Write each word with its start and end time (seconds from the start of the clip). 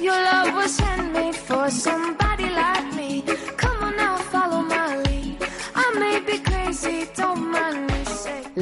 Your 0.00 0.14
love 0.14 0.54
was 0.54 0.80
handmade 0.80 1.36
for 1.36 1.70
somebody 1.70 2.29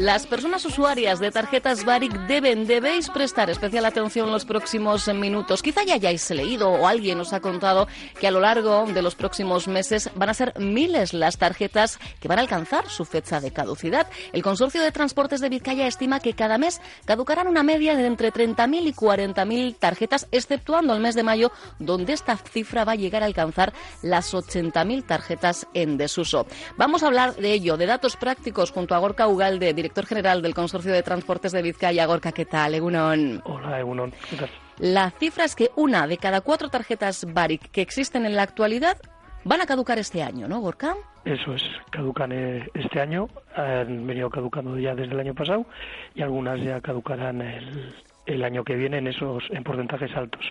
Las 0.01 0.29
personas 0.29 0.65
usuarias 0.65 1.19
de 1.19 1.33
tarjetas 1.33 1.85
Baric 1.85 2.13
deben, 2.29 2.69
debéis 2.69 3.11
prestar 3.11 3.51
especial 3.51 3.85
atención 3.85 4.27
en 4.27 4.33
los 4.33 4.45
próximos 4.45 5.13
minutos. 5.13 5.61
Quizá 5.61 5.83
ya 5.83 5.95
hayáis 5.95 6.31
leído 6.31 6.71
o 6.71 6.87
alguien 6.87 7.19
os 7.19 7.33
ha 7.33 7.41
contado 7.41 7.89
que 8.21 8.29
a 8.29 8.31
lo 8.31 8.39
largo 8.39 8.87
de 8.87 9.03
los 9.03 9.17
próximos 9.17 9.67
meses 9.67 10.09
van 10.15 10.29
a 10.29 10.35
ser 10.35 10.57
miles 10.57 11.15
las 11.15 11.37
tarjetas 11.37 11.99
que 12.21 12.29
van 12.29 12.39
a 12.39 12.43
alcanzar 12.43 12.89
su 12.89 13.05
fecha 13.05 13.41
de 13.41 13.51
caducidad. 13.51 14.07
El 14.33 14.45
Consorcio 14.45 14.81
de 14.83 14.93
Transportes 14.93 15.41
de 15.41 15.49
Vizcaya 15.49 15.89
estima 15.89 16.21
que 16.21 16.35
cada 16.35 16.59
mes 16.59 16.81
caducarán 17.05 17.49
una 17.49 17.65
media 17.65 17.97
de 17.97 18.07
entre 18.07 18.33
30.000 18.33 18.87
y 18.87 18.93
40.000 18.93 19.79
tarjetas, 19.81 20.29
exceptuando 20.31 20.95
el 20.95 21.01
mes 21.01 21.17
de 21.17 21.25
mayo, 21.25 21.51
donde 21.81 22.13
esta 22.13 22.37
cifra 22.37 22.85
va 22.85 22.93
a 22.93 22.95
llegar 22.95 23.25
a 23.25 23.27
alcanzar 23.27 23.73
las 24.03 24.33
80.000 24.33 25.05
tarjetas 25.05 25.67
en 25.75 25.97
desuso. 25.97 26.47
Vamos 26.77 27.03
a 27.03 27.09
hablar 27.09 27.35
de 27.35 27.53
ello, 27.53 27.77
de 27.77 27.87
datos 27.87 28.15
prácticos, 28.15 28.71
junto 28.71 28.95
a 28.95 28.99
Gorka 28.99 29.27
Ugalde, 29.27 29.75
director 29.75 29.89
general 30.07 30.43
del 30.43 30.55
Consorcio 30.55 30.93
de 30.93 31.03
Transportes 31.03 31.53
de 31.53 31.63
Vizcaya. 31.63 32.07
Gorka, 32.07 32.33
¿qué 32.33 32.45
tal? 32.45 32.75
Egunon. 32.75 33.43
Hola, 33.45 33.81
Egunon. 33.81 34.13
¿Qué 34.31 34.37
tal? 34.37 34.51
La 34.79 35.11
cifra 35.11 35.45
es 35.45 35.57
que 35.57 35.71
una 35.77 36.07
de 36.07 36.19
cada 36.19 36.41
cuatro 36.41 36.69
tarjetas 36.69 37.27
Baric 37.33 37.71
que 37.71 37.83
existen 37.83 38.25
en 38.27 38.37
la 38.37 38.43
actualidad 38.43 38.97
van 39.45 39.61
a 39.61 39.67
caducar 39.67 39.99
este 39.99 40.23
año, 40.23 40.47
¿no, 40.47 40.61
Gorka? 40.61 40.95
Eso 41.25 41.55
es, 41.55 41.63
caducan 41.91 42.33
eh, 42.33 42.69
este 42.75 43.01
año, 43.01 43.29
han 43.55 44.07
venido 44.07 44.31
caducando 44.31 44.79
ya 44.79 44.95
desde 44.95 45.13
el 45.15 45.21
año 45.21 45.35
pasado 45.35 45.67
y 46.15 46.23
algunas 46.23 46.61
ya 46.61 46.81
caducarán 46.81 47.43
el, 47.43 47.95
el 48.29 48.45
año 48.45 48.63
que 48.63 48.77
viene 48.77 48.99
en 48.99 49.07
esos 49.07 49.43
en 49.51 49.65
porcentajes 49.65 50.15
altos 50.15 50.45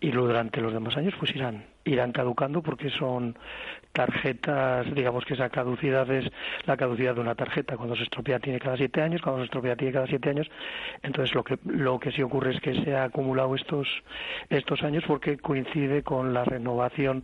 y 0.00 0.12
luego 0.12 0.28
durante 0.28 0.60
los 0.60 0.72
demás 0.72 0.96
años 0.96 1.14
pues 1.18 1.34
irán 1.34 1.64
irán 1.84 2.12
caducando 2.12 2.62
porque 2.62 2.90
son 2.90 3.36
tarjetas, 3.94 4.92
digamos 4.92 5.24
que 5.24 5.34
esa 5.34 5.48
caducidad 5.48 6.10
es 6.10 6.30
la 6.66 6.76
caducidad 6.76 7.14
de 7.14 7.20
una 7.20 7.34
tarjeta. 7.34 7.76
Cuando 7.76 7.96
se 7.96 8.02
estropea 8.02 8.40
tiene 8.40 8.58
cada 8.58 8.76
siete 8.76 9.00
años, 9.00 9.22
cuando 9.22 9.40
se 9.40 9.46
estropea 9.46 9.76
tiene 9.76 9.92
cada 9.92 10.06
siete 10.06 10.30
años. 10.30 10.48
Entonces 11.02 11.34
lo 11.34 11.44
que 11.44 11.58
lo 11.64 11.98
que 11.98 12.10
sí 12.12 12.22
ocurre 12.22 12.54
es 12.54 12.60
que 12.60 12.74
se 12.82 12.94
ha 12.94 13.04
acumulado 13.04 13.54
estos 13.54 13.88
estos 14.50 14.82
años 14.82 15.04
porque 15.06 15.38
coincide 15.38 16.02
con 16.02 16.34
la 16.34 16.44
renovación 16.44 17.22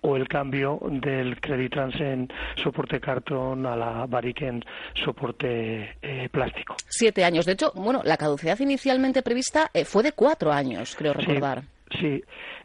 o 0.00 0.16
el 0.16 0.28
cambio 0.28 0.78
del 0.82 1.40
Creditrans 1.40 2.00
en 2.00 2.28
soporte 2.54 3.00
cartón 3.00 3.66
a 3.66 3.76
la 3.76 4.06
Baric 4.06 4.42
en 4.42 4.64
soporte 4.94 5.96
eh, 6.00 6.28
plástico. 6.30 6.76
Siete 6.88 7.24
años. 7.24 7.46
De 7.46 7.52
hecho, 7.52 7.72
bueno, 7.74 8.00
la 8.04 8.16
caducidad 8.16 8.58
inicialmente 8.60 9.22
prevista 9.22 9.70
eh, 9.74 9.84
fue 9.84 10.04
de 10.04 10.12
cuatro 10.12 10.52
años, 10.52 10.94
creo 10.96 11.14
recordar. 11.14 11.62
Sí, 11.62 11.66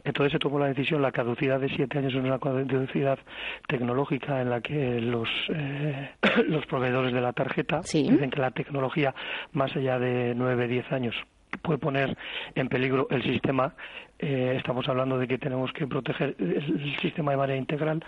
entonces 0.04 0.32
se 0.32 0.38
tomó 0.38 0.58
la 0.58 0.66
decisión, 0.66 1.02
la 1.02 1.12
caducidad 1.12 1.60
de 1.60 1.68
siete 1.68 1.98
años 1.98 2.12
es 2.14 2.18
una 2.20 2.38
caducidad 2.38 3.18
tecnológica 3.66 4.40
en 4.40 4.50
la 4.50 4.60
que 4.60 5.00
los, 5.00 5.28
eh, 5.54 6.10
los 6.48 6.64
proveedores 6.66 7.12
de 7.12 7.20
la 7.20 7.32
tarjeta 7.32 7.82
Sí. 7.82 8.08
dicen 8.10 8.30
que 8.30 8.40
la 8.40 8.50
tecnología 8.50 9.14
más 9.52 9.74
allá 9.76 9.98
de 9.98 10.34
nueve, 10.34 10.66
diez 10.68 10.90
años 10.92 11.14
puede 11.62 11.78
poner 11.78 12.16
en 12.54 12.68
peligro 12.68 13.06
el 13.10 13.22
sistema. 13.22 13.74
Eh, 14.20 14.54
estamos 14.56 14.88
hablando 14.88 15.16
de 15.16 15.28
que 15.28 15.38
tenemos 15.38 15.72
que 15.72 15.86
proteger 15.86 16.34
el 16.40 16.96
sistema 17.00 17.30
de 17.30 17.36
manera 17.36 17.56
integral. 17.56 18.04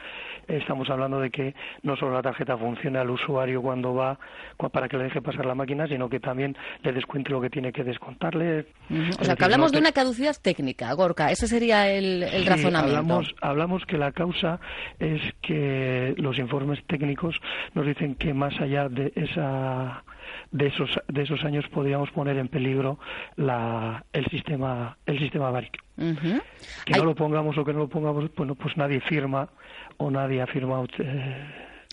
Eh, 0.49 0.57
estamos 0.57 0.91
hablando 0.91 1.21
de 1.21 1.31
que 1.31 1.55
no 1.83 1.95
solo 1.97 2.15
la 2.15 2.23
tarjeta 2.23 2.57
funcione 2.59 2.99
al 2.99 3.11
usuario 3.11 3.63
cuando 3.63 3.95
va 3.95 4.19
para 4.73 4.89
que 4.89 4.97
le 4.97 5.05
deje 5.05 5.23
pasar 5.23 5.47
la 5.47 5.55
máquina, 5.55 5.87
sino 5.87 6.09
que 6.09 6.19
también 6.19 6.57
le 6.83 6.93
descuente 6.93 7.31
lo 7.31 7.41
que 7.41 7.49
tiene 7.49 7.73
que 7.73 7.85
descontarle. 7.85 8.67
O 8.91 8.95
sea, 8.95 9.07
decir, 9.07 9.37
que 9.37 9.45
hablamos 9.45 9.73
no 9.73 9.77
de 9.77 9.83
una 9.83 9.93
caducidad 9.93 10.35
técnica, 10.43 10.93
Gorka. 10.95 11.31
Ese 11.31 11.47
sería 11.47 11.89
el, 11.89 12.25
el 12.25 12.43
Sí, 12.43 12.49
razonamiento. 12.49 12.99
Hablamos, 12.99 13.35
hablamos 13.41 13.87
que 13.87 13.97
la 13.97 14.11
causa 14.11 14.59
es 14.99 15.21
que 15.43 16.15
los 16.17 16.39
informes 16.39 16.83
técnicos 16.89 17.41
nos 17.75 17.87
dicen 17.87 18.17
que 18.17 18.35
más 18.35 18.61
allá 18.61 18.89
de 18.89 19.13
esa 19.15 20.03
de 20.51 20.67
esos 20.69 20.91
de 21.09 21.23
esos 21.23 21.45
años 21.45 21.67
podríamos 21.69 22.11
poner 22.11 22.37
en 22.39 22.49
peligro 22.49 22.99
la, 23.37 24.05
el 24.13 24.27
sistema 24.27 24.97
el 25.07 25.19
sistema 25.19 25.51
Baric. 25.51 25.79
Ujú. 25.97 26.41
Que 26.87 26.95
Hay- 26.95 27.01
no 27.01 27.05
lo 27.05 27.15
pongamos 27.15 27.57
o 27.59 27.65
que 27.65 27.73
no 27.73 27.81
lo 27.81 27.89
pongamos, 27.89 28.31
bueno, 28.37 28.55
pues 28.55 28.77
nadie 28.77 29.01
firma 29.01 29.49
o 29.99 30.11
nadie 30.11 30.41
ha 30.43 30.47
firmado. 30.47 30.87
eh, 30.99 31.45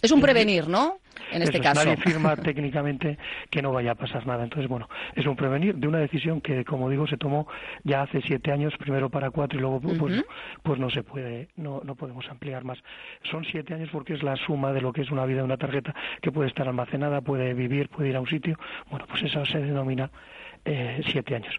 Es 0.02 0.12
un 0.12 0.22
prevenir, 0.22 0.68
¿no? 0.68 1.00
En 1.32 1.42
este 1.42 1.58
eso 1.58 1.64
caso. 1.64 1.84
Nadie 1.84 1.98
firma 1.98 2.36
técnicamente 2.44 3.18
que 3.50 3.62
no 3.62 3.72
vaya 3.72 3.92
a 3.92 3.96
pasar 3.96 4.26
nada. 4.28 4.44
Entonces, 4.44 4.70
bueno, 4.70 4.88
es 5.16 5.26
un 5.26 5.36
prevenir 5.36 5.76
de 5.76 5.88
una 5.88 5.98
decisión 5.98 6.40
que, 6.40 6.64
como 6.64 6.90
digo, 6.90 7.08
se 7.08 7.18
tomó 7.18 7.48
ya 7.84 8.04
hace 8.04 8.22
siete 8.22 8.52
años, 8.52 8.76
primero 8.78 9.10
para 9.10 9.32
cuatro 9.32 9.58
y 9.58 9.62
luego, 9.62 9.82
pues, 9.82 10.00
Ujú. 10.00 10.26
pues 10.64 10.80
no 10.80 10.90
se 10.90 11.04
puede, 11.04 11.50
no, 11.56 11.82
no 11.84 11.96
podemos 11.96 12.30
ampliar 12.30 12.64
más. 12.64 12.78
Son 13.24 13.44
siete 13.46 13.74
años 13.74 13.90
porque 13.92 14.14
es 14.14 14.24
la 14.24 14.36
suma 14.36 14.72
de 14.72 14.82
lo 14.82 14.94
que 14.94 15.02
es 15.02 15.12
una 15.12 15.26
vida 15.26 15.40
de 15.40 15.46
una 15.46 15.58
tarjeta 15.58 15.96
que 16.22 16.32
puede 16.32 16.50
estar 16.50 16.68
almacenada, 16.68 17.22
puede 17.22 17.54
vivir, 17.54 17.90
puede 17.90 18.10
ir 18.10 18.16
a 18.16 18.22
un 18.22 18.28
sitio. 18.28 18.58
Bueno, 18.90 19.06
pues 19.08 19.24
eso 19.24 19.46
se 19.46 19.60
denomina 19.60 20.12
eh, 20.64 21.02
siete 21.08 21.36
años. 21.36 21.56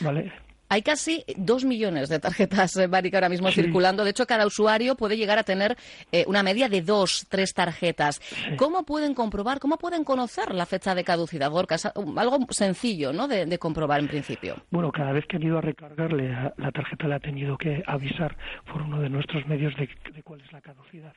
¿Vale? 0.00 0.30
Hay 0.68 0.82
casi 0.82 1.24
dos 1.36 1.64
millones 1.64 2.08
de 2.08 2.18
tarjetas 2.18 2.76
eh, 2.76 2.86
Baric 2.88 3.14
ahora 3.14 3.28
mismo 3.28 3.48
Sí. 3.50 3.62
circulando. 3.62 4.02
De 4.04 4.10
hecho, 4.10 4.26
cada 4.26 4.46
usuario 4.46 4.96
puede 4.96 5.16
llegar 5.16 5.38
a 5.38 5.42
tener 5.44 5.76
eh, 6.12 6.24
una 6.26 6.42
media 6.42 6.68
de 6.68 6.82
dos, 6.82 7.26
tres 7.28 7.54
tarjetas. 7.54 8.20
¿Cómo 8.56 8.84
pueden 8.84 9.14
comprobar, 9.14 9.58
cómo 9.60 9.78
pueden 9.78 10.02
conocer 10.04 10.54
la 10.54 10.66
fecha 10.66 10.94
de 10.94 11.04
caducidad, 11.04 11.50
Gorka? 11.50 11.76
Algo 12.16 12.38
sencillo, 12.50 13.12
¿no? 13.12 13.28
De, 13.28 13.46
de 13.46 13.58
comprobar 13.58 14.00
en 14.00 14.08
principio. 14.08 14.56
Bueno, 14.70 14.90
cada 14.90 15.12
vez 15.12 15.24
que 15.26 15.36
han 15.36 15.42
ido 15.42 15.58
a 15.58 15.60
recargarle 15.60 16.32
a- 16.34 16.52
la 16.56 16.72
tarjeta 16.72 17.06
le 17.08 17.14
ha 17.14 17.20
tenido 17.20 17.56
que 17.56 17.82
avisar 17.86 18.36
por 18.72 18.82
uno 18.82 19.00
de 19.00 19.08
nuestros 19.08 19.46
medios 19.46 19.74
de, 19.76 19.88
de 20.12 20.22
cuál 20.22 20.40
es 20.40 20.52
la 20.52 20.60
caducidad. 20.60 21.12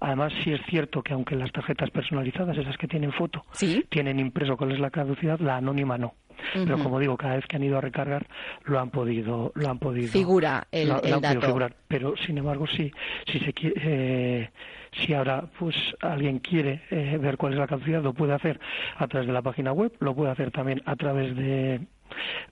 Además, 0.00 0.32
sí 0.44 0.52
es 0.52 0.60
cierto 0.68 1.02
que 1.02 1.12
aunque 1.12 1.34
las 1.34 1.50
tarjetas 1.52 1.90
personalizadas, 1.90 2.56
esas 2.56 2.76
que 2.76 2.86
tienen 2.86 3.12
foto, 3.12 3.44
Sí. 3.52 3.84
tienen 3.88 4.20
impreso 4.20 4.56
cuál 4.56 4.72
es 4.72 4.78
la 4.78 4.90
caducidad, 4.90 5.38
la 5.40 5.56
anónima 5.56 5.98
no. 5.98 6.14
Pero 6.52 6.78
como 6.78 6.98
digo, 6.98 7.16
cada 7.16 7.36
vez 7.36 7.46
que 7.46 7.56
han 7.56 7.64
ido 7.64 7.78
a 7.78 7.80
recargar 7.80 8.26
lo 8.64 8.78
han 8.80 8.90
podido, 8.90 9.52
lo 9.54 9.68
han 9.68 9.78
podido 9.78 10.12
Figura 10.12 10.66
el- 10.72 10.88
lo- 10.88 10.96
lo 10.96 11.04
el 11.04 11.12
han 11.14 11.20
dato. 11.20 11.40
figurar. 11.40 11.74
Pero 11.88 12.16
sin 12.16 12.38
embargo, 12.38 12.66
sí, 12.66 12.92
si 13.30 13.38
se 13.40 13.52
quiere, 13.52 13.74
eh, 13.84 14.50
si 14.92 15.12
ahora 15.14 15.44
pues 15.58 15.74
alguien 16.00 16.38
quiere 16.38 16.82
eh, 16.90 17.18
ver 17.20 17.36
cuál 17.36 17.52
es 17.54 17.58
la 17.58 17.66
caducidad, 17.66 18.02
lo 18.02 18.12
puede 18.14 18.32
hacer 18.34 18.58
a 18.96 19.06
través 19.08 19.26
de 19.26 19.32
la 19.32 19.42
página 19.42 19.72
web, 19.72 19.92
lo 20.00 20.14
puede 20.14 20.30
hacer 20.30 20.50
también 20.50 20.82
a 20.86 20.96
través 20.96 21.34
de 21.36 21.80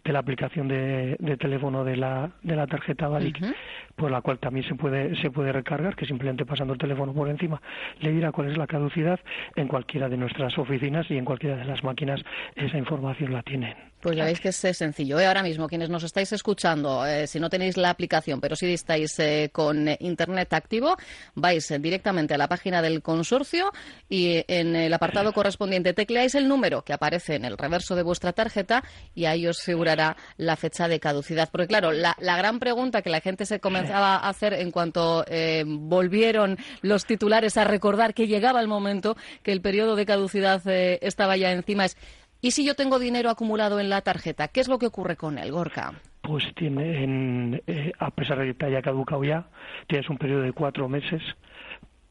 de 0.04 0.12
la 0.12 0.18
aplicación 0.18 0.68
de, 0.68 1.16
de 1.18 1.36
teléfono 1.36 1.84
de 1.84 1.96
la, 1.96 2.30
de 2.42 2.56
la 2.56 2.66
tarjeta 2.66 3.08
Balic, 3.08 3.40
Ujú. 3.40 3.52
por 3.96 4.10
la 4.10 4.20
cual 4.20 4.38
también 4.38 4.66
se 4.66 4.74
puede, 4.74 5.14
se 5.16 5.30
puede 5.30 5.52
recargar, 5.52 5.96
que 5.96 6.06
simplemente 6.06 6.44
pasando 6.44 6.72
el 6.72 6.78
teléfono 6.78 7.12
por 7.12 7.28
encima 7.28 7.60
le 8.00 8.12
dirá 8.12 8.32
cuál 8.32 8.50
es 8.50 8.56
la 8.56 8.66
caducidad 8.66 9.20
en 9.56 9.68
cualquiera 9.68 10.08
de 10.08 10.16
nuestras 10.16 10.56
oficinas 10.58 11.10
y 11.10 11.16
en 11.16 11.24
cualquiera 11.24 11.56
de 11.56 11.64
las 11.64 11.82
máquinas 11.84 12.22
esa 12.56 12.78
información 12.78 13.32
la 13.32 13.42
tienen. 13.42 13.74
Pues 14.04 14.18
ya 14.18 14.26
veis 14.26 14.38
que 14.38 14.50
es 14.50 14.64
eh, 14.66 14.74
sencillo. 14.74 15.18
¿eh? 15.18 15.24
Ahora 15.26 15.42
mismo, 15.42 15.66
quienes 15.66 15.88
nos 15.88 16.04
estáis 16.04 16.30
escuchando, 16.32 17.06
eh, 17.06 17.26
si 17.26 17.40
no 17.40 17.48
tenéis 17.48 17.78
la 17.78 17.88
aplicación, 17.88 18.38
pero 18.38 18.54
si 18.54 18.70
estáis 18.70 19.18
eh, 19.18 19.48
con 19.50 19.88
eh, 19.88 19.96
Internet 19.98 20.52
activo, 20.52 20.98
vais 21.34 21.72
directamente 21.80 22.34
a 22.34 22.36
la 22.36 22.46
página 22.46 22.82
del 22.82 23.00
consorcio 23.00 23.72
y 24.10 24.44
en 24.46 24.76
el 24.76 24.92
apartado 24.92 25.32
correspondiente 25.32 25.94
tecleáis 25.94 26.34
el 26.34 26.48
número 26.48 26.82
que 26.82 26.92
aparece 26.92 27.36
en 27.36 27.46
el 27.46 27.56
reverso 27.56 27.96
de 27.96 28.02
vuestra 28.02 28.34
tarjeta 28.34 28.84
y 29.14 29.24
ahí 29.24 29.46
os 29.46 29.62
figurará 29.62 30.18
la 30.36 30.56
fecha 30.56 30.86
de 30.86 31.00
caducidad. 31.00 31.48
Porque 31.50 31.68
claro, 31.68 31.90
la, 31.90 32.14
la 32.20 32.36
gran 32.36 32.58
pregunta 32.58 33.00
que 33.00 33.08
la 33.08 33.22
gente 33.22 33.46
se 33.46 33.58
comenzaba 33.58 34.16
a 34.16 34.28
hacer 34.28 34.52
en 34.52 34.70
cuanto 34.70 35.24
eh, 35.28 35.64
volvieron 35.66 36.58
los 36.82 37.06
titulares 37.06 37.56
a 37.56 37.64
recordar 37.64 38.12
que 38.12 38.26
llegaba 38.26 38.60
el 38.60 38.68
momento 38.68 39.16
que 39.42 39.52
el 39.52 39.62
periodo 39.62 39.96
de 39.96 40.04
caducidad 40.04 40.60
estaba 40.66 41.38
ya 41.38 41.52
encima 41.52 41.86
es 41.86 41.96
¿Y 42.44 42.50
si 42.50 42.62
yo 42.62 42.74
tengo 42.74 42.98
dinero 42.98 43.30
acumulado 43.30 43.80
en 43.80 43.88
la 43.88 44.02
tarjeta? 44.02 44.48
¿Qué 44.48 44.60
es 44.60 44.68
lo 44.68 44.78
que 44.78 44.84
ocurre 44.84 45.16
con 45.16 45.38
él, 45.38 45.50
Gorka? 45.50 45.94
Pues 46.20 46.44
tiene, 46.54 47.02
en, 47.02 47.62
eh, 47.66 47.90
a 47.98 48.10
pesar 48.10 48.38
de 48.38 48.48
que 48.48 48.52
te 48.52 48.66
haya 48.66 48.82
caducado 48.82 49.24
ya, 49.24 49.46
tienes 49.86 50.10
un 50.10 50.18
periodo 50.18 50.42
de 50.42 50.52
cuatro 50.52 50.86
meses 50.86 51.22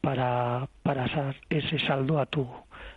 para, 0.00 0.68
para 0.82 1.04
asar 1.04 1.36
ese 1.48 1.78
saldo 1.86 2.18
a 2.18 2.26
tu, 2.26 2.48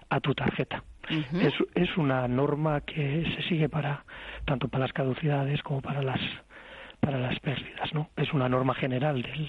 a 0.10 0.20
tu 0.20 0.34
tarjeta. 0.34 0.84
es, 1.10 1.54
es 1.76 1.96
una 1.96 2.28
norma 2.28 2.82
que 2.82 3.32
se 3.36 3.48
sigue 3.48 3.70
para 3.70 4.04
tanto 4.46 4.68
para 4.68 4.86
las 4.86 4.94
caducidades 4.94 5.62
como 5.62 5.82
para 5.82 6.02
las 6.02 6.20
para 7.00 7.20
las 7.20 7.40
pérdidas, 7.40 7.94
¿no? 7.94 8.10
Es 8.18 8.34
una 8.34 8.50
norma 8.50 8.74
general 8.74 9.22
del 9.22 9.48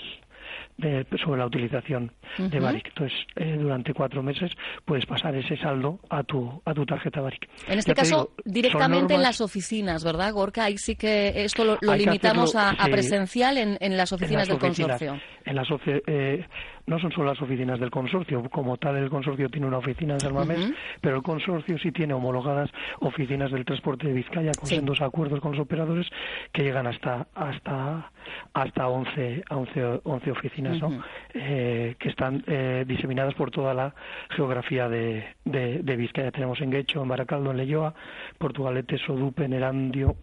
de, 0.78 1.04
sobre 1.22 1.40
la 1.40 1.46
utilización 1.46 2.12
de 2.38 2.60
Baric. 2.60 2.88
Entonces, 2.88 3.18
eh, 3.36 3.56
durante 3.58 3.92
cuatro 3.92 4.22
meses 4.22 4.50
puedes 4.84 5.04
pasar 5.06 5.34
ese 5.34 5.56
saldo 5.56 5.98
a 6.08 6.22
tu, 6.22 6.62
a 6.64 6.72
tu 6.72 6.86
tarjeta 6.86 7.20
Baric. 7.20 7.48
En 7.66 7.78
este 7.78 7.94
caso, 7.94 8.30
directamente 8.44 9.14
en 9.14 9.22
las 9.22 9.40
oficinas, 9.40 10.04
¿verdad, 10.04 10.32
Gorka? 10.32 10.64
Ahí 10.64 10.78
sí 10.78 10.94
que 10.94 11.44
esto 11.44 11.64
lo, 11.64 11.94
limitamos 11.94 12.54
a, 12.54 12.74
presencial 12.90 13.58
en, 13.58 13.76
en, 13.80 13.96
las 13.96 14.12
oficinas 14.12 14.48
del 14.48 14.58
consorcio. 14.58 15.20
En 15.44 15.56
las, 15.56 15.68
eh, 16.06 16.46
no 16.88 16.98
son 16.98 17.12
solo 17.12 17.28
las 17.28 17.42
oficinas 17.42 17.78
del 17.78 17.90
consorcio, 17.90 18.42
como 18.50 18.78
tal 18.78 18.96
el 18.96 19.10
consorcio 19.10 19.48
tiene 19.48 19.66
una 19.66 19.78
oficina 19.78 20.14
en 20.14 20.20
Salmamés, 20.20 20.72
pero 21.00 21.16
el 21.16 21.22
consorcio 21.22 21.78
sí 21.78 21.92
tiene 21.92 22.14
homologadas 22.14 22.70
oficinas 23.00 23.52
del 23.52 23.64
transporte 23.64 24.08
de 24.08 24.14
Vizcaya 24.14 24.52
con 24.58 24.84
dos 24.86 25.00
acuerdos 25.02 25.40
con 25.40 25.52
los 25.52 25.60
operadores 25.60 26.06
que 26.52 26.62
llegan 26.62 26.86
hasta 26.86 27.28
hasta 27.34 28.10
hasta 28.54 28.88
11 28.88 29.44
11, 29.50 30.00
11 30.02 30.30
oficinas, 30.30 30.80
¿no? 30.80 31.02
eh, 31.34 31.94
que 31.98 32.08
están 32.08 32.42
eh, 32.46 32.84
diseminadas 32.86 33.34
por 33.34 33.50
toda 33.50 33.74
la 33.74 33.94
geografía 34.30 34.88
de, 34.88 35.26
de, 35.44 35.82
de 35.82 35.96
Vizcaya. 35.96 36.30
Tenemos 36.30 36.60
en 36.60 36.70
Guecho, 36.70 37.02
en 37.02 37.08
Baracaldo, 37.08 37.50
en 37.50 37.58
Leyoa, 37.58 37.94
Portugalete, 38.38 38.98
Sodupe, 38.98 39.44
en 39.44 39.52
Erandio, 39.52 40.16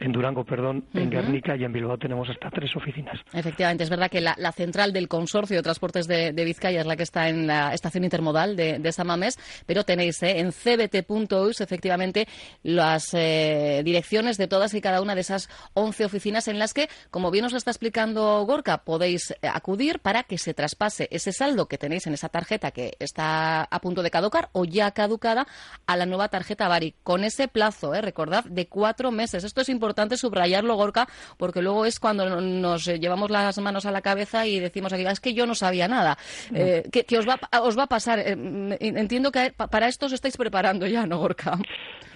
en 0.00 0.12
Durango, 0.12 0.44
perdón, 0.44 0.84
en 0.94 1.10
Guernica 1.10 1.54
y 1.56 1.64
en 1.64 1.72
Bilbao 1.72 1.98
tenemos 1.98 2.28
hasta 2.28 2.50
tres 2.50 2.74
oficinas. 2.74 3.18
Efectivamente, 3.32 3.84
es 3.84 3.90
verdad 3.90 4.10
que 4.10 4.20
la, 4.20 4.52
central 4.52 4.92
del 4.92 5.08
consorcio 5.08 5.56
de 5.56 5.62
transportes 5.62 6.08
de, 6.08 6.32
Vizcaya 6.32 6.80
es 6.80 6.86
la 6.86 6.96
que 6.96 7.02
está 7.02 7.28
en 7.28 7.46
la 7.46 7.74
estación 7.74 8.02
intermodal 8.02 8.56
de, 8.56 8.78
de 8.78 8.92
Samamés, 8.92 9.38
pero 9.66 9.84
tenéis 9.84 10.22
eh, 10.22 10.40
en 10.40 10.52
cbt.us 10.52 11.60
efectivamente 11.60 12.26
las 12.62 13.12
eh, 13.12 13.82
direcciones 13.84 14.38
de 14.38 14.48
todas 14.48 14.72
y 14.74 14.80
cada 14.80 15.02
una 15.02 15.14
de 15.14 15.20
esas 15.20 15.48
11 15.74 16.06
oficinas 16.06 16.48
en 16.48 16.58
las 16.58 16.72
que, 16.72 16.88
como 17.10 17.30
bien 17.30 17.44
os 17.44 17.52
está 17.52 17.70
explicando 17.70 18.44
Gorka, 18.46 18.78
podéis 18.78 19.30
eh, 19.30 19.36
acudir 19.52 20.00
para 20.00 20.22
que 20.22 20.38
se 20.38 20.54
traspase 20.54 21.08
ese 21.10 21.32
saldo 21.32 21.68
que 21.68 21.78
tenéis 21.78 22.06
en 22.06 22.14
esa 22.14 22.30
tarjeta 22.30 22.70
que 22.70 22.94
está 22.98 23.64
a 23.64 23.80
punto 23.80 24.02
de 24.02 24.10
caducar 24.10 24.48
o 24.52 24.64
ya 24.64 24.90
caducada 24.92 25.46
a 25.86 25.96
la 25.96 26.06
nueva 26.06 26.28
tarjeta 26.28 26.68
Bari, 26.68 26.94
con 27.02 27.22
ese 27.22 27.48
plazo, 27.48 27.92
recordad, 28.00 28.44
de 28.44 28.66
cuatro 28.66 29.10
meses. 29.10 29.44
Esto 29.44 29.60
es 29.60 29.68
importante 29.68 29.89
importante 29.90 30.16
subrayarlo, 30.16 30.76
Gorka, 30.76 31.08
porque 31.36 31.62
luego 31.62 31.84
es 31.84 31.98
cuando 31.98 32.40
nos 32.40 32.86
llevamos 32.86 33.28
las 33.30 33.58
manos 33.58 33.86
a 33.86 33.90
la 33.90 34.02
cabeza 34.02 34.46
y 34.46 34.60
decimos 34.60 34.92
aquí, 34.92 35.04
es 35.04 35.20
que 35.20 35.34
yo 35.34 35.46
no 35.46 35.54
sabía 35.56 35.88
nada. 35.88 36.16
Eh, 36.54 36.84
¿qué, 36.92 37.18
os, 37.18 37.28
va, 37.28 37.38
os 37.62 37.76
va 37.76 37.84
a 37.84 37.88
pasar? 37.88 38.20
Eh, 38.20 38.36
entiendo 38.80 39.32
que 39.32 39.52
para 39.52 39.88
esto 39.88 40.06
os 40.06 40.12
estáis 40.12 40.36
preparando 40.36 40.86
ya, 40.86 41.06
¿no, 41.06 41.18
Gorka? 41.18 41.58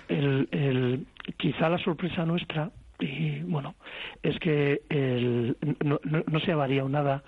El, 0.08 1.04
quizá 1.36 1.68
la 1.68 1.78
sorpresa 1.78 2.24
nuestra, 2.24 2.70
y 3.00 3.40
bueno, 3.40 3.74
es 4.22 4.38
que 4.38 4.82
no, 5.82 5.98
no, 6.04 6.40
se 6.40 6.52
ha 6.52 6.56
variado 6.56 6.88
nada 6.88 7.24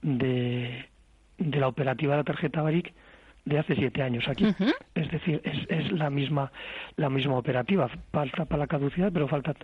de, 0.00 0.86
de 1.36 1.60
la 1.60 1.68
operativa 1.68 2.14
de 2.14 2.18
la 2.18 2.24
tarjeta 2.24 2.62
Baric 2.62 2.94
de 3.50 3.58
hace 3.58 3.74
siete 3.74 4.02
años 4.02 4.26
aquí. 4.28 4.46
Es 4.94 5.10
decir, 5.10 5.42
es, 5.44 5.58
es, 5.68 5.92
la 5.92 6.08
misma 6.08 6.50
la 6.96 7.10
misma 7.10 7.36
operativa. 7.36 7.90
Falta 8.12 8.44
para 8.44 8.60
la 8.60 8.66
caducidad, 8.66 9.10
pero 9.12 9.28
falta 9.28 9.54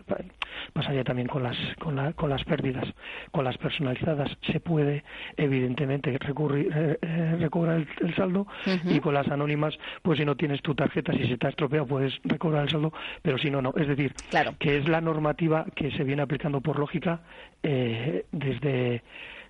pasaría 0.72 1.04
también 1.04 1.28
con 1.28 1.42
las 1.42 1.56
con, 1.78 1.96
la, 1.96 2.12
con 2.12 2.28
las 2.28 2.44
pérdidas, 2.44 2.84
con 3.30 3.44
las 3.44 3.56
personalizadas 3.56 4.30
se 4.50 4.60
puede 4.60 5.04
evidentemente 5.36 6.18
recurrir 6.18 6.70
eh, 6.74 6.98
eh, 7.00 7.36
recobrar 7.38 7.86
el, 8.00 8.14
saldo 8.16 8.46
y 8.84 8.98
con 9.00 9.14
las 9.14 9.28
anónimas, 9.28 9.74
pues 10.02 10.18
si 10.18 10.24
no 10.24 10.36
tienes 10.36 10.60
tu 10.62 10.74
tarjeta, 10.74 11.12
si 11.12 11.28
se 11.28 11.38
te 11.38 11.46
ha 11.46 11.50
estropeado 11.50 11.86
puedes 11.86 12.12
recobrar 12.24 12.64
el 12.64 12.70
saldo, 12.70 12.92
pero 13.22 13.38
si 13.38 13.50
no 13.50 13.62
no. 13.62 13.72
Es 13.76 13.86
decir, 13.86 14.12
que 14.58 14.78
es 14.78 14.88
la 14.88 15.00
normativa 15.00 15.64
que 15.74 15.90
se 15.92 16.02
viene 16.02 16.22
aplicando 16.22 16.60
por 16.60 16.78
lógica 16.78 17.20
eh, 17.62 18.24
desde 18.32 19.02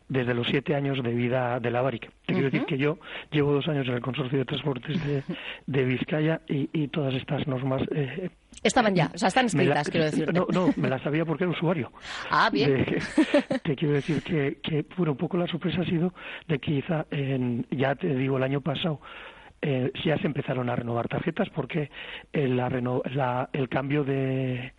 desde 0.09 0.35
los 0.35 0.47
siete 0.47 0.75
años 0.75 1.03
de 1.03 1.13
vida 1.13 1.59
de 1.61 1.71
la 1.71 1.83
BARIC. 1.83 2.11
Te 2.27 2.33
quiero 2.33 2.51
decir 2.51 2.65
que 2.65 2.79
yo 2.79 2.99
llevo 3.31 3.53
dos 3.53 3.67
años 3.69 3.87
en 3.89 3.95
el 3.95 4.01
Consorcio 4.01 4.39
de 4.39 4.45
Transportes 4.45 4.99
de, 5.67 5.85
Vizcaya 5.85 6.41
y, 6.49 6.89
todas 6.89 7.15
estas 7.15 7.47
normas... 7.47 7.83
Eh, 7.91 8.31
Estaban 8.63 8.95
ya, 8.95 9.11
o 9.15 9.19
sea, 9.19 9.29
están 9.29 9.47
escritas, 9.47 9.91
quiero 9.91 10.07
decir. 10.07 10.33
No, 10.33 10.47
no, 10.53 10.73
me 10.77 10.89
las 10.89 11.03
sabía 11.05 11.25
porque 11.25 11.45
era 11.45 11.53
usuario. 11.53 11.93
Ah, 12.31 12.49
bien. 12.51 12.87
te 13.65 13.77
quiero 13.77 13.95
decir 13.95 14.23
que, 14.23 14.59
que 14.63 14.85
bueno, 14.97 15.13
un 15.13 15.19
poco 15.19 15.37
la 15.37 15.47
sorpresa 15.47 15.83
ha 15.83 15.85
sido 15.85 16.15
de 16.49 16.59
que 16.59 16.81
quizá, 16.81 17.07
en, 17.11 17.67
ya 17.71 17.95
te 17.95 18.15
digo, 18.15 18.39
el 18.39 18.43
año 18.43 18.61
pasado 18.61 19.01
eh, 19.63 19.91
ya 20.05 20.17
se 20.19 20.27
empezaron 20.27 20.71
a 20.71 20.77
renovar 20.77 21.09
tarjetas 21.09 21.49
porque 21.51 21.91
el, 22.33 22.57
la, 22.57 23.49
el 23.53 23.69
cambio 23.69 24.05
de 24.05 24.73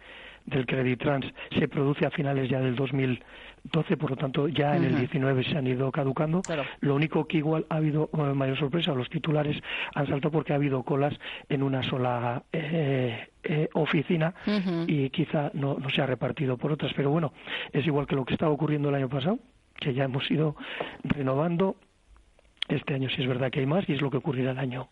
del 0.48 0.66
Credit 0.66 1.00
Trans 1.00 1.26
se 1.58 1.68
produce 1.68 2.06
a 2.06 2.10
finales 2.10 2.50
ya 2.50 2.60
del 2.60 2.76
2012, 2.76 3.98
por 3.98 4.12
lo 4.12 4.16
tanto 4.16 4.48
ya 4.48 4.76
en 4.76 4.86
el 4.86 4.98
19 4.98 5.44
se 5.44 5.58
han 5.58 5.68
ido 5.68 5.92
caducando. 5.92 6.42
Lo 6.80 6.96
único 6.96 7.28
que 7.28 7.38
igual 7.38 7.66
ha 7.70 7.76
habido 7.76 8.10
mayor 8.14 8.58
sorpresa, 8.58 8.94
los 8.94 9.10
titulares 9.10 9.62
han 9.94 10.08
saltado 10.08 10.32
porque 10.32 10.54
ha 10.54 10.56
habido 10.56 10.84
colas 10.84 11.14
en 11.50 11.62
una 11.64 11.84
sola 11.84 12.44
eh, 12.52 13.28
eh, 13.44 13.70
oficina 13.74 14.34
y 14.88 15.10
quizá 15.10 15.52
no, 15.54 15.78
no 15.78 15.90
se 15.90 16.02
ha 16.02 16.06
repartido 16.06 16.58
por 16.58 16.72
otras. 16.72 16.94
Pero 16.96 17.12
bueno, 17.12 17.34
es 17.72 17.86
igual 17.86 18.08
que 18.08 18.16
lo 18.16 18.26
que 18.26 18.34
estaba 18.34 18.52
ocurriendo 18.52 18.90
el 18.90 18.96
año 18.96 19.10
pasado, 19.10 19.40
que 19.76 19.94
ya 19.94 20.06
hemos 20.06 20.30
ido 20.32 20.56
renovando. 21.04 21.76
Este 22.70 22.94
año 22.94 23.10
sí 23.10 23.22
es 23.22 23.28
verdad 23.28 23.52
que 23.52 23.60
hay 23.60 23.66
más 23.66 23.88
y 23.88 23.94
es 23.94 24.02
lo 24.02 24.10
que 24.10 24.18
ocurrirá 24.18 24.52
el 24.52 24.60
año 24.60 24.90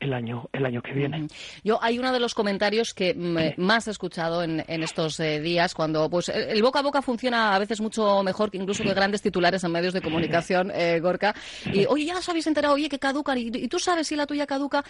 el 0.00 0.12
año 0.12 0.48
el 0.52 0.66
año 0.66 0.82
que 0.82 0.92
viene. 0.92 1.26
Yo 1.64 1.82
hay 1.82 1.98
uno 1.98 2.12
de 2.12 2.20
los 2.20 2.34
comentarios 2.34 2.94
que 2.94 3.14
más 3.56 3.88
he 3.88 3.90
escuchado 3.90 4.42
en, 4.42 4.60
estos 4.68 5.18
eh, 5.20 5.40
días 5.40 5.74
cuando 5.74 6.08
pues 6.10 6.28
el, 6.28 6.62
boca 6.62 6.80
a 6.80 6.82
boca 6.82 7.02
funciona 7.02 7.54
a 7.54 7.58
veces 7.58 7.80
mucho 7.80 8.22
mejor 8.22 8.50
que 8.50 8.58
incluso 8.58 8.82
que 8.82 8.94
grandes 8.94 9.22
titulares 9.22 9.64
en 9.64 9.72
medios 9.72 9.94
de 9.94 10.02
comunicación, 10.02 10.70
eh, 10.74 11.00
Gorka. 11.00 11.34
Y 11.72 11.86
oye, 11.86 12.06
ya 12.06 12.18
os 12.18 12.28
habéis 12.28 12.46
enterado, 12.46 12.74
oye, 12.74 12.88
que 12.88 12.98
caducan 12.98 13.38
y, 13.38 13.68
tú 13.68 13.78
sabes 13.78 14.06
si 14.06 14.16
la 14.16 14.26
tuya 14.26 14.46
caduca 14.46 14.84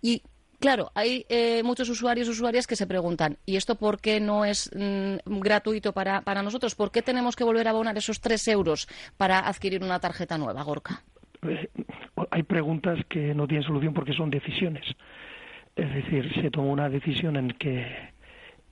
y 0.00 0.22
Claro, 0.60 0.92
hay 0.94 1.26
eh, 1.28 1.62
muchos 1.62 1.90
usuarios 1.90 2.26
usuarias 2.28 2.66
que 2.66 2.76
se 2.76 2.86
preguntan, 2.86 3.36
¿y 3.44 3.56
esto 3.56 3.74
por 3.74 4.00
qué 4.00 4.18
no 4.18 4.46
es 4.46 4.70
mm, 4.74 5.40
gratuito 5.40 5.92
para, 5.92 6.22
para 6.22 6.42
nosotros? 6.42 6.74
¿Por 6.74 6.90
qué 6.90 7.02
tenemos 7.02 7.36
que 7.36 7.44
volver 7.44 7.66
a 7.66 7.70
abonar 7.70 7.98
esos 7.98 8.20
tres 8.20 8.48
euros 8.48 8.88
para 9.18 9.40
adquirir 9.40 9.82
una 9.82 10.00
tarjeta 10.00 10.38
nueva, 10.38 10.62
Gorka? 10.62 11.02
Hay 12.34 12.42
preguntas 12.42 12.98
que 13.08 13.32
no 13.32 13.46
tienen 13.46 13.64
solución 13.64 13.94
porque 13.94 14.12
son 14.12 14.28
decisiones. 14.28 14.84
Es 15.76 15.94
decir, 15.94 16.32
se 16.34 16.50
tomó 16.50 16.72
una 16.72 16.88
decisión 16.88 17.36
en 17.36 17.52
que 17.52 17.86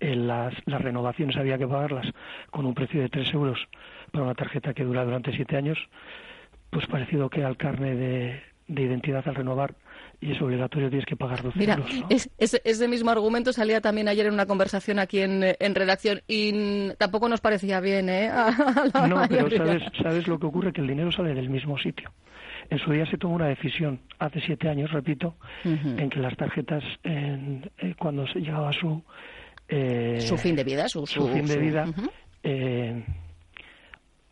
las, 0.01 0.53
las 0.67 0.81
renovaciones 0.81 1.37
había 1.37 1.59
que 1.59 1.69
pagarlas 1.69 2.07
con 2.51 2.67
un 2.67 2.75
precio 2.75 3.01
de 3.01 3.09
tres 3.09 3.33
euros 3.33 3.69
para 4.11 4.25
una 4.25 4.35
tarjeta 4.35 4.75
que 4.75 4.83
dura 4.83 5.05
durante 5.05 5.31
siete 5.31 5.57
años, 5.57 5.79
pues 6.71 6.89
parecido 6.89 7.31
que 7.31 7.45
al 7.45 7.57
carne 7.57 7.95
de 7.95 8.43
identidad 8.83 9.29
al 9.29 9.37
renovar 9.37 9.77
y 10.23 10.31
es 10.31 10.41
obligatorio, 10.41 10.89
tienes 10.89 11.05
que 11.05 11.17
pagar 11.17 11.43
12 11.43 11.59
Mira, 11.59 11.75
euros. 11.75 11.93
¿no? 11.95 12.07
es, 12.09 12.31
ese 12.39 12.89
mismo 12.89 13.11
argumento 13.11 13.53
salía 13.53 13.81
también 13.81 14.09
ayer 14.09 14.27
en 14.27 14.35
una 14.35 14.47
conversación 14.47 15.01
aquí 15.01 15.19
en, 15.19 15.43
en 15.59 15.75
redacción 15.75 16.23
y 16.29 16.91
tampoco 16.95 17.29
nos 17.29 17.41
parecía 17.41 17.81
bien, 17.81 18.09
¿eh? 18.09 18.31
no, 19.09 19.23
pero 19.29 19.51
¿sabes, 19.51 19.83
¿sabes 20.01 20.29
lo 20.29 20.39
que 20.39 20.47
ocurre? 20.47 20.73
Que 20.73 20.81
el 20.81 20.87
dinero 20.87 21.11
sale 21.11 21.35
del 21.35 21.51
mismo 21.51 21.77
sitio. 21.77 22.11
En 22.71 22.79
su 22.79 22.93
día 22.93 23.05
se 23.07 23.19
tomó 23.19 23.35
una 23.35 23.49
decisión, 23.49 24.01
hace 24.21 24.41
siete 24.41 24.69
años, 24.69 24.93
repito, 24.93 25.35
en 25.65 26.09
que 26.09 26.21
las 26.21 26.37
tarjetas, 26.37 26.85
en, 27.03 27.69
eh, 27.79 27.95
cuando 27.99 28.27
se 28.29 28.39
llegaba 28.39 28.71
a 28.71 28.73
su... 28.73 29.03
Eh, 29.69 30.21
su 30.21 30.39
fin 30.39 30.55
de 30.55 30.65
vida, 30.65 30.89
su, 30.89 31.05
fin 31.05 31.47
de 31.47 31.57
vida, 31.59 31.85
eh, 32.43 33.05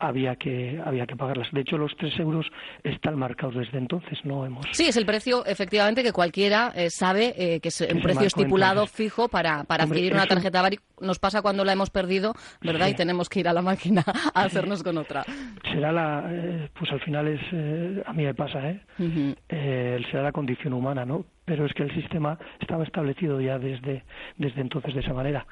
había 0.01 0.35
que 0.37 0.81
había 0.85 1.07
que 1.07 1.15
pagarlas. 1.15 1.49
De 1.53 1.61
hecho, 1.61 1.77
los 1.79 1.95
tres 1.97 2.19
euros 2.19 2.47
están 2.83 3.19
marcados 3.19 3.55
desde 3.55 3.79
entonces, 3.79 4.19
no 4.25 4.45
hemos. 4.45 4.67
Sí, 4.73 4.87
es 4.87 4.97
el 4.97 5.07
precio, 5.07 5.45
efectivamente, 5.47 6.03
que 6.03 6.13
cualquiera 6.13 6.73
eh, 6.75 6.91
sabe 6.91 7.35
eh, 7.37 7.61
que 7.61 7.69
es 7.69 7.81
un 7.81 8.01
precio 8.01 8.27
estipulado 8.27 8.87
fijo 8.87 9.29
para, 9.29 9.65
para 9.65 9.85
adquirir 9.85 10.13
una 10.15 10.27
tarjeta 10.27 10.63
Bari. 10.63 10.81
Nos 11.01 11.19
pasa 11.19 11.43
cuando 11.43 11.65
la 11.65 11.73
hemos 11.73 11.91
perdido, 11.91 12.35
¿verdad? 12.63 12.89
Y 12.89 12.95
tenemos 12.95 13.29
que 13.29 13.41
ir 13.41 13.49
a 13.49 13.53
la 13.53 13.63
máquina 13.63 14.03
a 14.35 14.43
hacernos 14.43 14.83
con 14.83 14.99
otra. 14.99 15.25
Será 15.71 15.93
la, 15.93 16.25
eh, 16.29 16.69
pues 16.79 16.91
al 16.91 17.01
final 17.01 17.29
es, 17.29 17.41
a 18.07 18.13
mí 18.13 18.25
me 18.25 18.35
pasa, 18.35 18.71
¿eh? 18.71 18.81
será 20.11 20.23
la 20.23 20.33
condición 20.33 20.73
humana, 20.73 21.05
¿no? 21.05 21.25
Pero 21.45 21.67
es 21.67 21.75
que 21.75 21.83
el 21.83 21.95
sistema 21.95 22.39
estaba 22.61 22.85
establecido 22.85 23.41
ya 23.41 23.59
desde 23.59 24.05
desde 24.37 24.61
entonces 24.61 24.95
de 24.95 25.01
esa 25.01 25.13
manera 25.13 25.47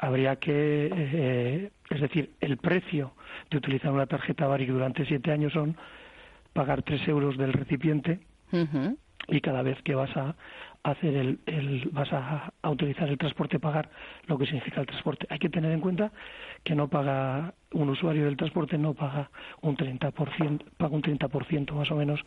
habría 0.00 0.36
que, 0.36 0.90
eh, 0.92 1.70
es 1.90 2.00
decir, 2.00 2.30
el 2.40 2.56
precio 2.56 3.12
de 3.50 3.58
utilizar 3.58 3.92
una 3.92 4.06
tarjeta 4.06 4.46
Baric 4.46 4.70
durante 4.70 5.04
siete 5.04 5.30
años 5.30 5.52
son 5.52 5.76
pagar 6.52 6.82
tres 6.82 7.06
euros 7.06 7.36
del 7.36 7.52
recipiente 7.52 8.20
y 9.28 9.40
cada 9.40 9.62
vez 9.62 9.80
que 9.82 9.94
vas 9.94 10.14
a, 10.16 10.34
hacer 10.82 11.14
el, 11.14 11.40
el 11.46 11.88
vas 11.92 12.12
a, 12.12 12.52
a, 12.62 12.70
utilizar 12.70 13.08
el 13.08 13.18
transporte 13.18 13.58
pagar 13.58 13.90
lo 14.26 14.38
que 14.38 14.46
significa 14.46 14.80
el 14.80 14.86
transporte 14.86 15.26
hay 15.28 15.38
que 15.38 15.50
tener 15.50 15.72
en 15.72 15.80
cuenta 15.80 16.12
que 16.64 16.74
no 16.74 16.88
paga 16.88 17.54
un 17.72 17.88
usuario 17.88 18.24
del 18.24 18.36
transporte 18.36 18.76
no 18.76 18.94
paga 18.94 19.30
un 19.62 19.76
30%, 19.76 20.64
paga 20.76 20.94
un 20.94 21.02
30% 21.02 21.72
más 21.72 21.90
o 21.90 21.96
menos 21.96 22.20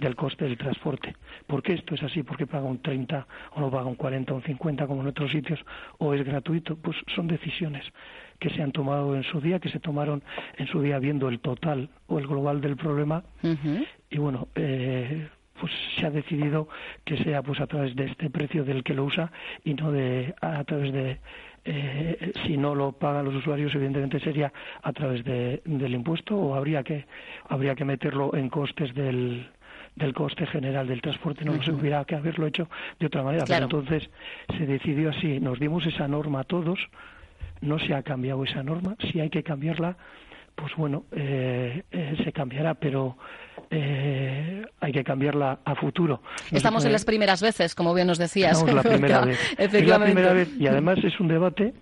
del 0.00 0.16
coste 0.16 0.44
del 0.44 0.58
transporte. 0.58 1.14
¿Por 1.46 1.62
qué 1.62 1.74
esto 1.74 1.94
es 1.94 2.02
así? 2.02 2.22
¿Por 2.22 2.36
qué 2.36 2.46
paga 2.46 2.64
un 2.64 2.82
30 2.82 3.26
o 3.52 3.60
no 3.60 3.70
paga 3.70 3.86
un 3.86 3.94
40 3.94 4.32
o 4.32 4.36
un 4.36 4.42
50 4.42 4.86
como 4.86 5.02
en 5.02 5.08
otros 5.08 5.30
sitios 5.30 5.60
o 5.98 6.14
es 6.14 6.24
gratuito? 6.24 6.76
Pues 6.76 6.96
son 7.14 7.28
decisiones 7.28 7.84
que 8.40 8.50
se 8.50 8.62
han 8.62 8.72
tomado 8.72 9.14
en 9.14 9.22
su 9.24 9.40
día, 9.40 9.60
que 9.60 9.68
se 9.68 9.80
tomaron 9.80 10.22
en 10.56 10.66
su 10.66 10.82
día 10.82 10.98
viendo 10.98 11.28
el 11.28 11.40
total 11.40 11.90
o 12.06 12.18
el 12.18 12.26
global 12.26 12.60
del 12.60 12.76
problema 12.76 13.22
y 14.10 14.18
bueno, 14.18 14.48
eh, 14.54 15.28
pues 15.60 15.72
se 15.96 16.06
ha 16.06 16.10
decidido 16.10 16.68
que 17.04 17.16
sea 17.22 17.42
pues 17.42 17.60
a 17.60 17.66
través 17.66 17.94
de 17.94 18.06
este 18.06 18.30
precio 18.30 18.64
del 18.64 18.82
que 18.82 18.94
lo 18.94 19.04
usa 19.04 19.30
y 19.64 19.74
no 19.74 19.92
de 19.92 20.34
a 20.40 20.64
través 20.64 20.92
de 20.92 21.18
eh, 21.64 22.32
si 22.46 22.56
no 22.56 22.74
lo 22.74 22.92
pagan 22.92 23.26
los 23.26 23.34
usuarios, 23.34 23.74
evidentemente 23.74 24.20
sería 24.20 24.52
a 24.82 24.92
través 24.92 25.24
de, 25.24 25.60
del 25.64 25.94
impuesto 25.94 26.36
o 26.36 26.54
habría 26.54 26.82
que 26.82 27.04
habría 27.48 27.74
que 27.74 27.84
meterlo 27.84 28.34
en 28.34 28.48
costes 28.48 28.94
del, 28.94 29.46
del 29.94 30.14
coste 30.14 30.46
general 30.46 30.86
del 30.86 31.02
transporte, 31.02 31.44
no 31.44 31.62
se 31.62 31.72
hubiera 31.72 32.04
que 32.04 32.14
haberlo 32.14 32.46
hecho 32.46 32.68
de 32.98 33.06
otra 33.06 33.22
manera. 33.22 33.44
Pero 33.46 33.64
entonces 33.64 34.08
se 34.56 34.66
decidió 34.66 35.10
así, 35.10 35.40
nos 35.40 35.58
dimos 35.58 35.84
esa 35.86 36.08
norma 36.08 36.40
a 36.40 36.44
todos, 36.44 36.78
no 37.60 37.78
se 37.78 37.94
ha 37.94 38.02
cambiado 38.02 38.44
esa 38.44 38.62
norma, 38.62 38.96
si 39.10 39.20
hay 39.20 39.28
que 39.28 39.42
cambiarla, 39.42 39.96
pues 40.58 40.72
bueno, 40.76 41.04
eh, 41.12 41.84
eh, 41.92 42.16
se 42.24 42.32
cambiará, 42.32 42.74
pero 42.74 43.16
eh, 43.70 44.64
hay 44.80 44.92
que 44.92 45.04
cambiarla 45.04 45.60
a 45.64 45.74
futuro. 45.76 46.20
Estamos 46.50 46.84
en 46.84 46.90
las 46.90 47.04
primeras 47.04 47.40
veces, 47.40 47.76
como 47.76 47.94
bien 47.94 48.08
nos 48.08 48.18
decías. 48.18 48.58
Estamos 48.58 48.74
la 48.74 48.82
primera 48.82 49.20
vez. 49.24 49.38
Es 49.56 49.86
la 49.86 50.02
primera 50.02 50.32
vez 50.32 50.50
y 50.58 50.66
además 50.66 50.98
es 51.04 51.18
un 51.20 51.28
debate 51.28 51.74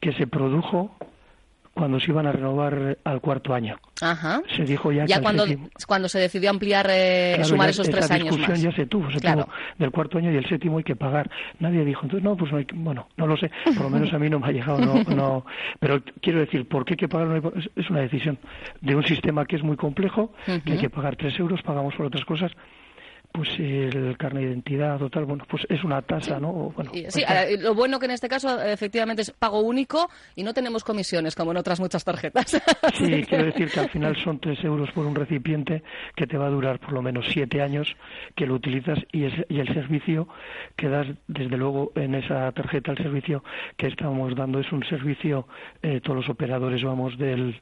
que 0.00 0.12
se 0.12 0.28
produjo 0.28 0.96
cuando 1.78 2.00
se 2.00 2.10
iban 2.10 2.26
a 2.26 2.32
renovar 2.32 2.98
al 3.04 3.20
cuarto 3.20 3.54
año. 3.54 3.78
Ajá. 4.02 4.42
Se 4.56 4.64
dijo 4.64 4.90
ya, 4.90 5.06
ya 5.06 5.22
cuando, 5.22 5.44
cuando 5.86 6.08
se 6.08 6.18
decidió 6.18 6.50
ampliar, 6.50 6.88
eh, 6.90 7.38
sumar 7.44 7.70
esos 7.70 7.88
tres 7.88 8.10
años 8.10 8.36
más. 8.36 8.60
ya 8.60 8.72
se 8.72 8.86
tuvo, 8.86 9.10
se 9.10 9.20
tuvo 9.20 9.48
del 9.78 9.90
cuarto 9.92 10.18
año 10.18 10.32
y 10.32 10.36
el 10.36 10.46
séptimo 10.48 10.78
hay 10.78 10.84
que 10.84 10.96
pagar. 10.96 11.30
Nadie 11.60 11.84
dijo, 11.84 12.02
entonces 12.02 12.24
no, 12.24 12.36
pues 12.36 12.50
no 12.50 12.58
hay, 12.58 12.66
bueno, 12.74 13.08
no 13.16 13.26
lo 13.26 13.36
sé, 13.36 13.50
por 13.64 13.84
lo 13.84 13.90
menos 13.90 14.12
a 14.12 14.18
mí 14.18 14.28
no 14.28 14.40
me 14.40 14.48
ha 14.48 14.50
llegado, 14.50 14.78
no, 14.80 15.02
no, 15.14 15.46
pero 15.78 16.02
quiero 16.20 16.40
decir, 16.40 16.66
¿por 16.66 16.84
qué 16.84 16.94
hay 16.94 16.98
que 16.98 17.08
pagar? 17.08 17.40
Es 17.76 17.88
una 17.90 18.00
decisión 18.00 18.38
de 18.80 18.96
un 18.96 19.04
sistema 19.04 19.46
que 19.46 19.56
es 19.56 19.62
muy 19.62 19.76
complejo, 19.76 20.32
que 20.44 20.72
hay 20.72 20.78
que 20.78 20.90
pagar 20.90 21.16
tres 21.16 21.38
euros, 21.38 21.62
pagamos 21.62 21.94
por 21.94 22.06
otras 22.06 22.24
cosas 22.24 22.52
pues 23.32 23.48
el 23.58 24.16
carne 24.16 24.40
de 24.40 24.46
identidad 24.48 25.00
o 25.02 25.10
tal, 25.10 25.24
bueno, 25.24 25.44
pues 25.48 25.66
es 25.68 25.84
una 25.84 26.02
tasa, 26.02 26.40
¿no? 26.40 26.72
Bueno, 26.74 26.90
sí, 27.08 27.22
pues 27.26 27.60
lo 27.60 27.74
bueno 27.74 27.98
que 27.98 28.06
en 28.06 28.12
este 28.12 28.28
caso 28.28 28.60
efectivamente 28.60 29.22
es 29.22 29.30
pago 29.30 29.60
único 29.60 30.08
y 30.34 30.42
no 30.42 30.54
tenemos 30.54 30.82
comisiones 30.82 31.34
como 31.34 31.52
en 31.52 31.58
otras 31.58 31.80
muchas 31.80 32.04
tarjetas. 32.04 32.60
Sí, 32.98 33.22
quiero 33.28 33.44
decir 33.44 33.70
que 33.70 33.80
al 33.80 33.90
final 33.90 34.16
son 34.24 34.40
tres 34.40 34.62
euros 34.64 34.90
por 34.92 35.06
un 35.06 35.14
recipiente 35.14 35.82
que 36.16 36.26
te 36.26 36.36
va 36.36 36.46
a 36.46 36.50
durar 36.50 36.80
por 36.80 36.92
lo 36.92 37.02
menos 37.02 37.26
siete 37.32 37.62
años 37.62 37.96
que 38.34 38.46
lo 38.46 38.54
utilizas 38.54 38.98
y, 39.12 39.24
y 39.24 39.60
el 39.60 39.72
servicio 39.72 40.28
que 40.76 40.88
das, 40.88 41.06
desde 41.26 41.56
luego, 41.56 41.92
en 41.94 42.14
esa 42.14 42.50
tarjeta, 42.52 42.92
el 42.92 42.98
servicio 42.98 43.44
que 43.76 43.86
estamos 43.86 44.34
dando 44.34 44.58
es 44.58 44.70
un 44.72 44.84
servicio, 44.84 45.46
eh, 45.82 46.00
todos 46.00 46.16
los 46.16 46.28
operadores, 46.28 46.82
vamos, 46.82 47.18
del 47.18 47.60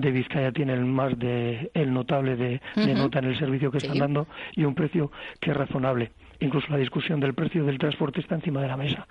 de 0.00 0.12
Vizcaya 0.12 0.52
tienen 0.52 0.90
más 0.92 1.18
de 1.18 1.70
el 1.74 1.92
notable 1.92 2.36
de, 2.36 2.60
nota 2.94 3.18
en 3.18 3.26
el 3.26 3.38
servicio 3.38 3.70
que 3.70 3.78
están 3.78 3.98
dando 3.98 4.28
y 4.54 4.64
un 4.64 4.74
precio 4.74 5.10
que 5.40 5.50
es 5.50 5.56
razonable. 5.56 6.12
Incluso 6.40 6.68
la 6.70 6.76
discusión 6.76 7.18
del 7.18 7.34
precio 7.34 7.64
del 7.64 7.78
transporte 7.78 8.20
está 8.20 8.36
encima 8.36 8.62
de 8.62 8.68
la 8.68 8.76
mesa. 8.76 9.08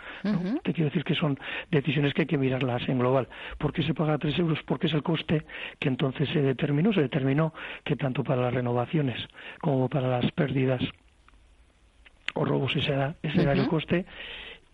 Te 0.64 0.74
quiero 0.74 0.86
decir 0.86 1.04
que 1.04 1.14
son 1.14 1.38
decisiones 1.70 2.14
que 2.14 2.22
hay 2.22 2.28
que 2.28 2.38
mirarlas 2.38 2.88
en 2.88 3.00
global. 3.00 3.28
¿Por 3.58 3.74
qué 3.74 3.84
se 3.84 3.94
paga 3.94 4.18
tres 4.18 4.40
euros? 4.40 4.60
Porque 4.66 4.88
es 4.88 4.94
el 4.94 5.04
coste 5.04 5.46
que 5.78 5.90
entonces 5.90 6.30
se 6.30 6.42
determinó. 6.42 6.94
Se 6.94 7.02
determinó 7.02 7.54
que 7.84 7.98
tanto 7.98 8.24
para 8.24 8.42
las 8.44 8.54
renovaciones 8.54 9.18
como 9.60 9.90
para 9.90 10.08
las 10.08 10.32
pérdidas 10.32 10.82
o 12.34 12.46
robos 12.46 12.74
ese 12.78 12.94
era, 12.94 13.16
ese 13.24 13.42
era 13.42 13.52
el 13.52 13.68
coste 13.68 14.06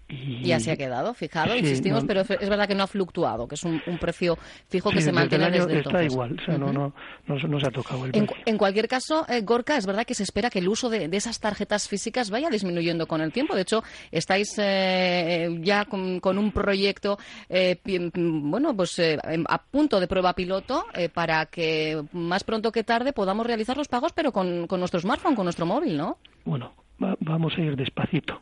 y, 0.10 0.52
así 0.52 0.70
ha 0.70 0.76
quedado, 0.76 1.14
fijado, 1.14 1.56
insistimos, 1.56 2.04
pero 2.06 2.22
es 2.22 2.50
verdad 2.50 2.68
que 2.68 2.76
no 2.76 2.84
ha 2.84 2.88
fluctuado, 2.88 3.48
que 3.48 3.56
es 3.56 3.64
un, 3.64 3.82
precio 4.00 4.38
fijo 4.68 4.90
que 4.90 5.02
se 5.02 5.12
mantiene 5.12 5.50
desde, 5.50 5.80
está 5.80 6.04
igual, 6.04 6.38
o 6.40 6.46
sea, 6.46 6.58
no, 6.58 6.72
no, 6.74 6.94
no, 7.28 7.60
se 7.60 7.68
ha 7.68 7.72
tocado 7.72 8.06
el 8.06 8.16
en, 8.16 8.28
en 8.46 8.58
cualquier 8.58 8.88
caso, 8.88 9.26
eh, 9.30 9.42
Gorka, 9.42 9.78
es 9.78 9.86
verdad 9.86 10.06
que 10.06 10.14
se 10.14 10.24
espera 10.24 10.50
que 10.50 10.60
el 10.60 10.68
uso 10.68 10.90
de, 10.90 11.10
esas 11.14 11.40
tarjetas 11.40 11.88
físicas 11.88 12.30
vaya 12.30 12.50
disminuyendo 12.50 13.08
con 13.08 13.22
el 13.22 13.32
tiempo. 13.32 13.56
De 13.56 13.62
hecho, 13.62 13.84
estáis 14.12 14.54
eh, 14.58 15.58
ya 15.62 15.86
con, 15.86 16.20
un 16.38 16.52
proyecto, 16.52 17.18
eh, 17.50 17.80
bueno, 18.14 18.76
pues 18.76 19.00
a 19.00 19.64
punto 19.64 20.00
de 20.00 20.08
prueba 20.08 20.34
piloto 20.34 20.86
para 21.14 21.46
que 21.46 22.04
más 22.12 22.44
pronto 22.44 22.72
que 22.72 22.84
tarde 22.84 23.14
podamos 23.14 23.46
realizar 23.46 23.78
los 23.78 23.88
pagos, 23.88 24.12
pero 24.14 24.32
con, 24.32 24.68
con 24.68 24.80
nuestro 24.80 25.00
smartphone, 25.00 25.36
con 25.36 25.46
nuestro 25.46 25.66
móvil, 25.66 25.98
¿no? 25.98 26.18
Bueno, 26.46 26.74
vamos 26.98 27.58
a 27.58 27.62
ir 27.62 27.76
despacito. 27.76 28.42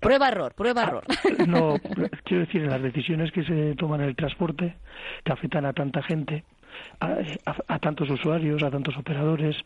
Prueba 0.00 0.28
error, 0.28 0.54
prueba 0.54 0.82
ah, 0.82 0.86
error. 0.86 1.04
No, 1.48 1.76
quiero 2.24 2.44
decir, 2.44 2.62
las 2.62 2.82
decisiones 2.82 3.32
que 3.32 3.44
se 3.44 3.74
toman 3.76 4.00
en 4.00 4.08
el 4.08 4.16
transporte, 4.16 4.76
que 5.24 5.32
afectan 5.32 5.64
a 5.66 5.72
tanta 5.72 6.02
gente, 6.02 6.44
a, 7.00 7.78
tantos 7.78 8.10
usuarios, 8.10 8.62
a 8.62 8.70
tantos 8.70 8.96
operadores, 8.96 9.56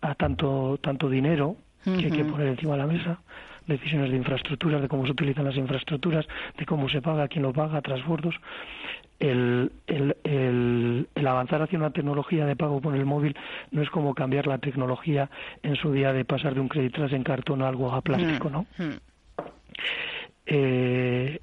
a 0.00 0.14
tanto, 0.14 0.78
tanto 0.82 1.08
dinero 1.08 1.56
que 1.84 2.06
hay 2.06 2.10
que 2.10 2.24
poner 2.24 2.48
encima 2.48 2.72
de 2.72 2.78
la 2.78 2.86
mesa, 2.86 3.20
decisiones 3.66 4.10
de 4.10 4.16
infraestructuras, 4.16 4.82
de 4.82 4.88
cómo 4.88 5.06
se 5.06 5.12
utilizan 5.12 5.44
las 5.44 5.56
infraestructuras, 5.56 6.26
de 6.58 6.66
cómo 6.66 6.88
se 6.88 7.00
paga, 7.00 7.28
quién 7.28 7.42
lo 7.42 7.52
paga, 7.52 7.80
transbordos 7.80 8.34
el, 9.18 9.72
el, 9.86 10.16
el, 10.24 11.26
avanzar 11.26 11.62
hacia 11.62 11.78
una 11.78 11.90
tecnología 11.90 12.46
de 12.46 12.56
pago 12.56 12.80
con 12.80 12.94
el 12.94 13.06
móvil 13.06 13.36
no 13.70 13.82
es 13.82 13.90
como 13.90 14.14
cambiar 14.14 14.46
la 14.46 14.58
tecnología 14.58 15.30
en 15.62 15.76
su 15.76 15.92
día 15.92 16.12
de 16.12 16.24
pasar 16.24 16.54
de 16.54 16.60
un 16.60 16.68
crédito 16.68 17.04
en 17.06 17.22
cartón 17.22 17.62
a 17.62 17.68
algo 17.68 17.92
a 17.92 18.00
plástico, 18.00 18.50
¿no? 18.50 18.66
Mm, 18.78 18.82
mm. 18.82 18.98
Eh, 20.46 21.40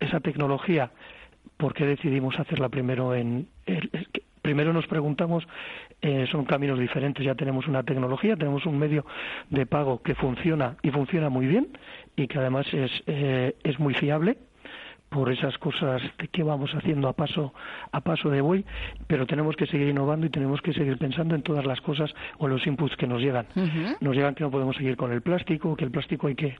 esa 0.00 0.20
tecnología, 0.20 0.90
¿por 1.56 1.74
qué 1.74 1.84
decidimos 1.84 2.38
hacerla 2.38 2.68
primero 2.68 3.14
en... 3.14 3.48
primero 4.40 4.72
nos 4.72 4.86
preguntamos, 4.86 5.46
eh, 6.00 6.26
son 6.30 6.44
caminos 6.44 6.78
diferentes, 6.78 7.24
ya 7.24 7.34
tenemos 7.34 7.66
una 7.66 7.82
tecnología, 7.82 8.36
tenemos 8.36 8.64
un 8.64 8.78
medio 8.78 9.04
de 9.50 9.66
pago 9.66 10.00
que 10.00 10.14
funciona 10.14 10.76
y 10.82 10.90
funciona 10.90 11.28
muy 11.28 11.46
bien 11.46 11.68
y 12.16 12.28
que 12.28 12.38
además 12.38 12.66
es, 12.72 12.90
eh, 13.06 13.56
es 13.64 13.78
muy 13.78 13.94
fiable 13.94 14.38
por 15.08 15.32
esas 15.32 15.56
cosas 15.58 16.02
que 16.32 16.42
vamos 16.42 16.70
haciendo 16.74 17.08
a 17.08 17.12
paso 17.12 17.52
a 17.92 18.00
paso 18.00 18.30
de 18.30 18.40
hoy, 18.40 18.64
pero 19.06 19.26
tenemos 19.26 19.56
que 19.56 19.66
seguir 19.66 19.88
innovando 19.88 20.26
y 20.26 20.30
tenemos 20.30 20.60
que 20.60 20.72
seguir 20.72 20.98
pensando 20.98 21.34
en 21.34 21.42
todas 21.42 21.64
las 21.64 21.80
cosas 21.80 22.12
o 22.38 22.48
los 22.48 22.66
inputs 22.66 22.96
que 22.96 23.06
nos 23.06 23.20
llegan. 23.20 23.46
Nos 24.00 24.14
llegan 24.14 24.34
que 24.34 24.44
no 24.44 24.50
podemos 24.50 24.76
seguir 24.76 24.96
con 24.96 25.12
el 25.12 25.22
plástico, 25.22 25.76
que 25.76 25.84
el 25.84 25.90
plástico 25.90 26.26
hay 26.26 26.34
que 26.34 26.56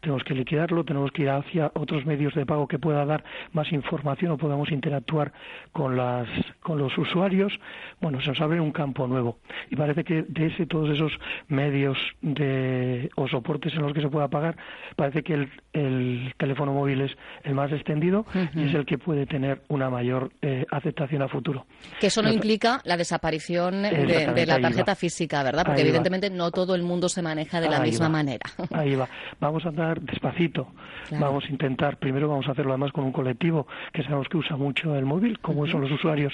tenemos 0.00 0.24
que 0.24 0.34
liquidarlo, 0.34 0.84
tenemos 0.84 1.10
que 1.12 1.22
ir 1.22 1.30
hacia 1.30 1.70
otros 1.74 2.06
medios 2.06 2.34
de 2.34 2.46
pago 2.46 2.66
que 2.66 2.78
pueda 2.78 3.04
dar 3.04 3.24
más 3.52 3.70
información 3.72 4.32
o 4.32 4.38
podamos 4.38 4.70
interactuar 4.70 5.32
con 5.72 5.96
las 5.96 6.28
con 6.66 6.80
los 6.80 6.98
usuarios. 6.98 7.52
Bueno, 8.00 8.20
se 8.20 8.30
nos 8.30 8.40
abre 8.40 8.60
un 8.60 8.72
campo 8.72 9.06
nuevo 9.06 9.38
y 9.70 9.76
parece 9.76 10.02
que 10.02 10.24
de 10.26 10.46
ese 10.46 10.66
todos 10.66 10.90
esos 10.90 11.12
medios 11.46 11.96
de 12.22 13.08
o 13.14 13.28
soportes 13.28 13.72
en 13.74 13.82
los 13.82 13.92
que 13.92 14.00
se 14.00 14.08
pueda 14.08 14.26
pagar, 14.26 14.56
parece 14.96 15.22
que 15.22 15.34
el, 15.34 15.48
el 15.72 16.34
teléfono 16.36 16.72
móvil 16.72 17.02
es 17.02 17.12
el 17.44 17.54
más 17.54 17.70
extendido 17.70 18.26
y 18.52 18.64
es 18.64 18.74
el 18.74 18.84
que 18.84 18.98
puede 18.98 19.26
tener 19.26 19.62
una 19.68 19.90
mayor 19.90 20.32
eh, 20.42 20.66
aceptación 20.72 21.22
a 21.22 21.28
futuro. 21.28 21.66
Que 22.00 22.08
eso 22.08 22.20
no 22.20 22.32
implica 22.32 22.80
la 22.84 22.96
desaparición 22.96 23.82
de, 23.82 24.44
la 24.44 24.60
tarjeta 24.60 24.96
física, 24.96 25.44
¿verdad? 25.44 25.64
Porque 25.64 25.82
evidentemente 25.82 26.30
no 26.30 26.50
todo 26.50 26.74
el 26.74 26.82
mundo 26.82 27.08
se 27.08 27.22
maneja 27.22 27.60
de 27.60 27.68
la 27.68 27.78
misma 27.78 28.08
manera. 28.08 28.50
Ahí 28.72 28.96
va. 28.96 29.08
Vamos 29.38 29.64
a 29.66 29.68
andar 29.68 30.00
despacito. 30.00 30.66
Vamos 31.12 31.44
a 31.44 31.48
intentar, 31.48 31.98
primero 31.98 32.28
vamos 32.28 32.48
a 32.48 32.50
hacerlo 32.50 32.72
además 32.72 32.90
con 32.90 33.04
un 33.04 33.12
colectivo 33.12 33.68
que 33.92 34.02
sabemos 34.02 34.26
que 34.28 34.38
usa 34.38 34.56
mucho 34.56 34.96
el 34.96 35.04
móvil, 35.04 35.38
como 35.38 35.64
son 35.68 35.82
los 35.82 35.92
usuarios 35.92 36.32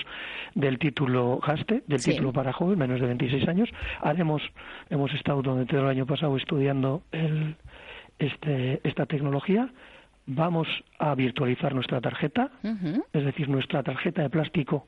del 0.54 0.78
título 0.78 1.38
GASTE, 1.38 1.82
del 1.86 2.02
título 2.02 2.32
para 2.32 2.52
jóvenes, 2.52 2.78
menos 2.78 3.00
de 3.00 3.06
26 3.06 3.48
años. 3.48 3.68
Haremos, 4.00 4.42
hemos 4.90 5.12
estado 5.14 5.42
durante 5.42 5.72
todo 5.72 5.82
el 5.82 5.88
año 5.88 6.06
pasado 6.06 6.36
estudiando 6.36 7.02
el, 7.12 7.56
este, 8.18 8.80
esta 8.84 9.06
tecnología 9.06 9.70
vamos 10.26 10.68
a 10.98 11.14
virtualizar 11.14 11.74
nuestra 11.74 12.00
tarjeta, 12.00 12.50
es 13.12 13.24
decir, 13.24 13.48
nuestra 13.48 13.82
tarjeta 13.82 14.22
de 14.22 14.30
plástico, 14.30 14.86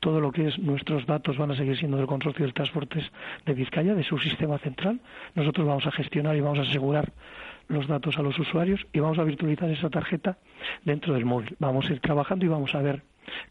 todo 0.00 0.20
lo 0.20 0.32
que 0.32 0.48
es 0.48 0.58
nuestros 0.58 1.06
datos 1.06 1.38
van 1.38 1.52
a 1.52 1.56
seguir 1.56 1.78
siendo 1.78 1.96
del 1.96 2.06
Consorcio 2.06 2.44
de 2.44 2.52
Transportes 2.52 3.04
de 3.46 3.54
Vizcaya, 3.54 3.94
de 3.94 4.02
su 4.02 4.18
sistema 4.18 4.58
central. 4.58 5.00
Nosotros 5.34 5.66
vamos 5.66 5.86
a 5.86 5.92
gestionar 5.92 6.36
y 6.36 6.40
vamos 6.40 6.58
a 6.58 6.62
asegurar 6.62 7.12
los 7.68 7.86
datos 7.86 8.18
a 8.18 8.22
los 8.22 8.36
usuarios 8.38 8.84
y 8.92 8.98
vamos 8.98 9.18
a 9.20 9.24
virtualizar 9.24 9.70
esa 9.70 9.90
tarjeta 9.90 10.38
dentro 10.84 11.14
del 11.14 11.24
móvil. 11.24 11.54
Vamos 11.60 11.88
a 11.88 11.92
ir 11.92 12.00
trabajando 12.00 12.44
y 12.44 12.48
vamos 12.48 12.74
a 12.74 12.82
ver 12.82 13.02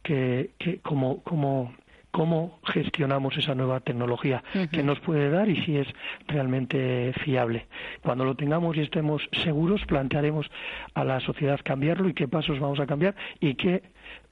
que, 0.03 0.51
que 0.59 0.79
cómo, 0.81 1.21
cómo 1.23 1.73
cómo 2.11 2.59
gestionamos 2.63 3.37
esa 3.37 3.55
nueva 3.55 3.79
tecnología, 3.79 4.43
qué 4.71 4.83
nos 4.83 4.99
puede 4.99 5.29
dar 5.29 5.49
y 5.49 5.63
si 5.63 5.77
es 5.77 5.87
realmente 6.27 7.13
fiable. 7.23 7.67
Cuando 8.01 8.25
lo 8.25 8.35
tengamos 8.35 8.75
y 8.77 8.81
estemos 8.81 9.27
seguros, 9.43 9.81
plantearemos 9.85 10.45
a 10.93 11.03
la 11.03 11.19
sociedad 11.21 11.59
cambiarlo 11.63 12.09
y 12.09 12.13
qué 12.13 12.27
pasos 12.27 12.59
vamos 12.59 12.79
a 12.79 12.85
cambiar 12.85 13.15
y 13.39 13.55
qué 13.55 13.83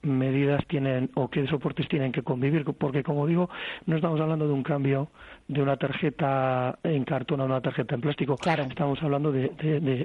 medidas 0.02 0.64
tienen 0.66 1.10
o 1.14 1.28
qué 1.28 1.46
soportes 1.46 1.88
tienen 1.88 2.12
que 2.12 2.22
convivir, 2.22 2.64
porque 2.64 3.02
como 3.02 3.26
digo, 3.26 3.50
no 3.86 3.96
estamos 3.96 4.20
hablando 4.20 4.46
de 4.46 4.52
un 4.52 4.62
cambio 4.62 5.08
de 5.48 5.62
una 5.62 5.76
tarjeta 5.76 6.78
en 6.82 7.04
cartón 7.04 7.40
a 7.40 7.44
una 7.44 7.60
tarjeta 7.60 7.94
en 7.94 8.00
plástico. 8.00 8.36
Estamos 8.70 9.02
hablando 9.02 9.32
de, 9.32 9.48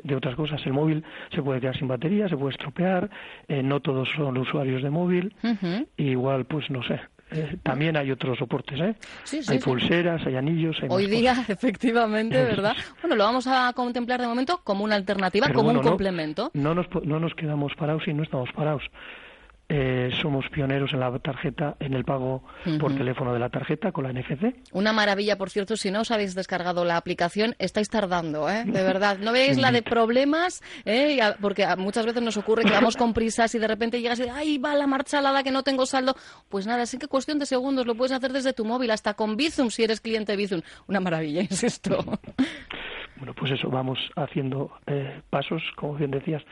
de, 0.04 0.16
otras 0.16 0.36
cosas. 0.36 0.66
El 0.66 0.74
móvil 0.74 1.04
se 1.34 1.42
puede 1.42 1.62
quedar 1.62 1.78
sin 1.78 1.88
batería, 1.88 2.28
se 2.28 2.36
puede 2.36 2.52
estropear, 2.52 3.10
eh, 3.48 3.62
no 3.62 3.80
todos 3.80 4.10
son 4.16 4.38
usuarios 4.38 4.82
de 4.82 4.90
móvil. 4.90 5.36
igual, 5.98 6.46
pues 6.46 6.70
no 6.70 6.82
sé, 6.84 7.00
eh, 7.36 7.58
también 7.62 7.98
hay 7.98 8.12
otros 8.12 8.38
soportes, 8.38 8.80
¿eh? 8.80 8.96
hay 9.48 9.60
pulseras, 9.60 10.26
hay 10.26 10.36
anillos. 10.36 10.78
Hay 10.82 10.88
Hoy 10.90 11.08
día, 11.08 11.36
efectivamente, 11.48 12.44
¿verdad? 12.44 12.76
Bueno, 13.02 13.16
lo 13.16 13.24
vamos 13.26 13.48
a 13.48 13.72
contemplar 13.74 14.22
de 14.22 14.28
momento 14.28 14.62
como 14.64 14.84
una 14.84 14.96
alternativa, 14.96 15.52
como 15.52 15.70
un 15.70 15.82
complemento. 15.82 16.52
No 16.54 16.74
nos, 16.74 16.88
no 17.04 17.20
nos 17.20 17.34
quedamos 17.36 17.74
parados 17.76 18.08
y 18.08 18.14
no 18.14 18.24
estamos 18.24 18.50
parados. 18.54 18.84
Eh, 19.68 20.12
somos 20.22 20.46
pioneros 20.50 20.94
en 20.94 21.00
la 21.00 21.18
tarjeta, 21.18 21.76
en 21.80 21.96
el 21.96 22.06
pago 22.06 22.44
por 22.80 22.96
teléfono 22.96 23.34
de 23.34 23.40
la 23.40 23.50
tarjeta 23.50 23.92
con 23.92 24.04
la 24.04 24.14
NFC. 24.14 24.56
Una 24.74 24.94
maravilla, 24.94 25.38
por 25.38 25.50
cierto, 25.50 25.76
si 25.76 25.90
no 25.90 26.02
os 26.02 26.12
habéis 26.12 26.36
descargado 26.36 26.86
la 26.86 26.98
aplicación, 26.98 27.56
estáis 27.58 27.90
tardando, 27.90 28.48
¿eh? 28.48 28.64
De 28.66 28.84
verdad. 28.84 29.18
No 29.18 29.32
veis 29.32 29.58
la 29.58 29.72
de 29.72 29.82
problemas, 29.96 30.62
¿eh? 30.86 31.20
porque 31.42 31.66
muchas 31.78 32.06
veces 32.06 32.22
nos 32.22 32.38
ocurre 32.38 32.64
que 32.64 32.72
vamos 32.72 32.96
con 32.96 33.14
prisas 33.14 33.56
y 33.56 33.60
de 33.60 33.68
repente 33.68 34.02
llegas 34.02 34.20
y 34.20 34.30
¡ay, 34.30 34.60
va 34.60 34.76
la 34.76 34.86
marcha 34.86 35.18
alada 35.18 35.42
que 35.42 35.52
no 35.52 35.64
tengo 35.64 35.88
saldo! 35.88 36.16
Pues 36.48 36.68
nada, 36.68 36.84
así 36.84 37.00
que 37.00 37.08
cuestión 37.08 37.40
de 37.40 37.48
segundos, 37.48 37.88
lo 37.88 37.96
puedes 37.96 38.12
hacer 38.12 38.34
desde 38.34 38.54
tu 38.54 38.66
móvil, 38.66 38.92
hasta 38.92 39.16
con 39.16 39.36
Bizum 39.36 39.72
si 39.72 39.84
eres 39.84 40.00
cliente 40.00 40.34
de 40.34 40.38
Bizum. 40.38 40.62
Una 40.88 41.00
maravilla, 41.00 41.42
insisto. 41.50 42.06
Bueno, 43.18 43.34
pues 43.34 43.52
eso, 43.52 43.70
vamos 43.70 44.00
haciendo 44.16 44.72
eh, 44.88 45.22
pasos, 45.30 45.64
como 45.76 45.96
bien 45.96 46.12
decías, 46.12 46.44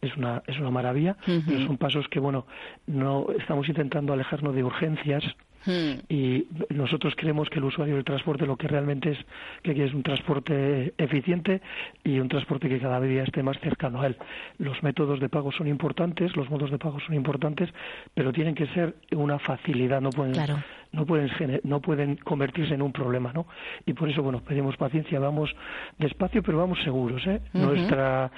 es 0.00 0.16
una, 0.16 0.42
es 0.46 0.58
una 0.58 0.70
maravilla, 0.70 1.16
pero 1.24 1.66
son 1.66 1.76
pasos 1.76 2.08
que, 2.08 2.18
bueno, 2.18 2.46
no 2.86 3.26
estamos 3.38 3.68
intentando 3.68 4.12
alejarnos 4.12 4.54
de 4.54 4.64
urgencias, 4.64 5.24
Hmm. 5.64 6.00
Y 6.08 6.46
nosotros 6.70 7.14
creemos 7.16 7.50
que 7.50 7.58
el 7.58 7.64
usuario 7.64 7.96
del 7.96 8.04
transporte 8.04 8.46
lo 8.46 8.56
que 8.56 8.68
realmente 8.68 9.10
es 9.10 9.18
que 9.62 9.84
es 9.84 9.92
un 9.92 10.02
transporte 10.02 10.94
eficiente 10.98 11.60
y 12.04 12.18
un 12.20 12.28
transporte 12.28 12.68
que 12.68 12.78
cada 12.78 13.00
día 13.00 13.24
esté 13.24 13.42
más 13.42 13.58
cercano 13.60 14.02
a 14.02 14.06
él. 14.06 14.16
Los 14.58 14.82
métodos 14.82 15.20
de 15.20 15.28
pago 15.28 15.52
son 15.52 15.66
importantes, 15.66 16.36
los 16.36 16.48
modos 16.48 16.70
de 16.70 16.78
pago 16.78 17.00
son 17.00 17.14
importantes, 17.14 17.70
pero 18.14 18.32
tienen 18.32 18.54
que 18.54 18.66
ser 18.68 18.94
una 19.12 19.38
facilidad, 19.38 20.00
no 20.00 20.10
pueden, 20.10 20.34
no 20.92 21.06
pueden, 21.06 21.30
no 21.64 21.80
pueden 21.80 22.16
convertirse 22.16 22.74
en 22.74 22.82
un 22.82 22.92
problema, 22.92 23.32
¿no? 23.32 23.46
Y 23.86 23.92
por 23.92 24.08
eso, 24.08 24.22
bueno, 24.22 24.40
pedimos 24.40 24.76
paciencia, 24.76 25.18
vamos 25.18 25.54
despacio, 25.98 26.42
pero 26.42 26.58
vamos 26.58 26.78
seguros, 26.82 27.26
¿eh? 27.26 27.40
Nuestra 27.52 28.30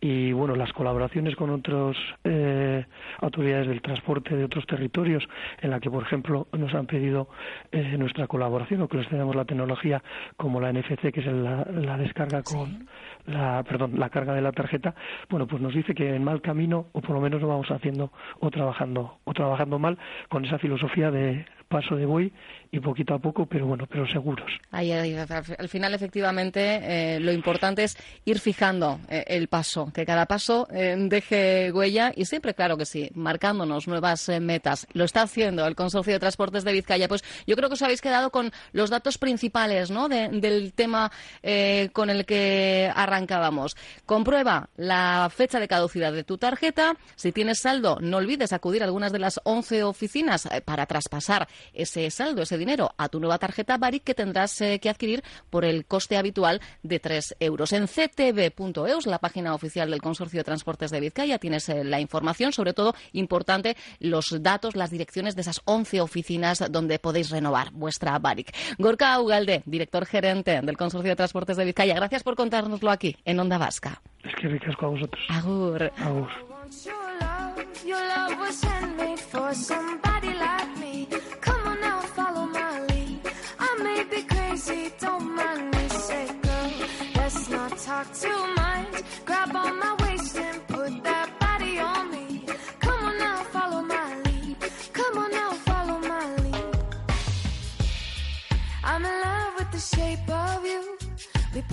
y 0.00 0.32
bueno, 0.32 0.54
las 0.54 0.72
colaboraciones 0.72 1.34
con 1.34 1.50
otras 1.50 1.96
eh, 2.22 2.84
autoridades 3.20 3.66
del 3.66 3.82
transporte 3.82 4.36
de 4.36 4.44
otros 4.44 4.64
territorios, 4.66 5.24
en 5.60 5.70
la 5.70 5.80
que, 5.80 5.90
por 5.90 6.04
ejemplo, 6.04 6.46
nos 6.52 6.72
han 6.74 6.86
pedido 6.86 7.28
eh, 7.72 7.96
nuestra 7.98 8.28
colaboración 8.28 8.82
o 8.82 8.88
que 8.88 8.98
les 8.98 9.08
tenemos 9.08 9.34
la 9.34 9.44
tecnología 9.44 10.02
como 10.36 10.60
la 10.60 10.72
NFC, 10.72 11.12
que 11.12 11.20
es 11.20 11.26
la, 11.26 11.64
descarga 11.98 12.42
con 12.42 12.86
la, 13.26 13.64
perdón, 13.64 13.98
la 13.98 14.08
carga 14.08 14.34
de 14.34 14.42
la 14.42 14.52
tarjeta, 14.52 14.94
bueno, 15.28 15.46
pues 15.48 15.60
nos 15.60 15.74
dice 15.74 15.94
que 15.94 16.14
en 16.14 16.22
mal 16.22 16.40
camino 16.40 16.86
o 16.92 17.00
por 17.00 17.10
lo 17.10 17.20
menos 17.20 17.40
lo 17.40 17.48
vamos 17.48 17.70
haciendo 17.70 18.12
o 18.38 18.50
trabajando 18.50 19.18
o 19.24 19.34
trabajando 19.34 19.78
mal 19.78 19.98
con 20.28 20.44
esa 20.44 20.58
filosofía 20.58 21.10
de 21.10 21.44
paso 21.68 21.96
de 21.96 22.06
buey 22.06 22.32
y 22.70 22.80
poquito 22.80 23.14
a 23.14 23.18
poco, 23.18 23.46
pero 23.46 23.66
bueno, 23.66 23.86
pero 23.86 24.06
seguros. 24.08 24.50
al 24.70 25.68
final, 25.68 25.94
efectivamente, 25.94 27.14
eh, 27.16 27.20
lo 27.20 27.32
importante 27.32 27.84
es 27.84 27.96
ir 28.24 28.40
fijando 28.40 29.00
eh, 29.08 29.24
el 29.28 29.48
paso, 29.48 29.90
que 29.94 30.04
cada 30.04 30.26
paso 30.26 30.68
eh, 30.70 30.96
deje 30.98 31.72
huella 31.72 32.12
y 32.14 32.26
siempre, 32.26 32.54
claro 32.54 32.76
que 32.76 32.84
sí, 32.84 33.10
marcándonos 33.14 33.88
nuevas 33.88 34.28
metas. 34.40 34.86
Lo 34.92 35.04
está 35.04 35.22
haciendo 35.22 35.66
el 35.66 35.76
Consorcio 35.76 36.12
de 36.12 36.18
Transportes 36.18 36.64
de 36.64 36.72
Vizcaya. 36.72 37.08
Pues 37.08 37.24
yo 37.46 37.56
creo 37.56 37.68
que 37.68 37.74
os 37.74 37.82
habéis 37.82 38.02
quedado 38.02 38.30
con 38.30 38.50
los 38.72 38.90
datos 38.90 39.18
principales 39.18 39.90
¿no? 39.90 40.08
del 40.08 40.72
tema 40.74 41.10
con 41.92 42.10
el 42.10 42.26
que 42.26 42.90
arrancábamos. 42.94 43.76
Comprueba 44.04 44.68
la 44.76 45.30
fecha 45.34 45.60
de 45.60 45.68
caducidad 45.68 46.12
de 46.12 46.24
tu 46.24 46.38
tarjeta. 46.38 46.96
Si 47.16 47.32
tienes 47.32 47.60
saldo, 47.60 47.98
no 48.00 48.18
olvides 48.18 48.52
acudir 48.52 48.82
a 48.82 48.86
algunas 48.86 49.12
de 49.12 49.18
las 49.18 49.40
11 49.44 49.84
oficinas 49.84 50.48
para 50.64 50.86
traspasar 50.86 51.48
ese 51.72 52.10
saldo, 52.10 52.42
ese 52.42 52.58
dinero 52.58 52.92
a 52.96 53.08
tu 53.08 53.20
nueva 53.20 53.38
tarjeta 53.38 53.76
Baric 53.78 54.04
que 54.04 54.14
tendrás 54.14 54.60
eh, 54.60 54.78
que 54.80 54.88
adquirir 54.88 55.22
por 55.50 55.64
el 55.64 55.86
coste 55.86 56.16
habitual 56.16 56.60
de 56.82 57.00
3 57.00 57.36
euros. 57.40 57.72
En 57.72 57.86
ctv.eus, 57.86 59.06
la 59.06 59.18
página 59.18 59.54
oficial 59.54 59.90
del 59.90 60.02
Consorcio 60.02 60.40
de 60.40 60.44
Transportes 60.44 60.90
de 60.90 61.00
Vizcaya, 61.00 61.38
tienes 61.38 61.68
eh, 61.68 61.84
la 61.84 62.00
información, 62.00 62.52
sobre 62.52 62.74
todo 62.74 62.94
importante 63.12 63.76
los 64.00 64.42
datos, 64.42 64.76
las 64.76 64.90
direcciones 64.90 65.34
de 65.34 65.42
esas 65.42 65.60
11 65.64 66.00
oficinas 66.00 66.64
donde 66.70 66.98
podéis 66.98 67.30
renovar 67.30 67.70
vuestra 67.72 68.18
Baric. 68.18 68.54
Gorka 68.78 69.18
Ugalde, 69.20 69.62
director 69.66 70.06
gerente 70.06 70.60
del 70.60 70.76
Consorcio 70.76 71.10
de 71.10 71.16
Transportes 71.16 71.56
de 71.56 71.64
Vizcaya, 71.64 71.94
gracias 71.94 72.22
por 72.22 72.36
contárnoslo 72.36 72.90
aquí 72.90 73.16
en 73.24 73.40
Onda 73.40 73.58
Vasca. 73.58 74.00
Es 74.24 74.34
que 74.34 74.48
ricasco 74.48 74.86
a 74.86 74.88
vosotros. 74.90 75.24
Agur. 75.28 75.90
Agur. 75.96 76.28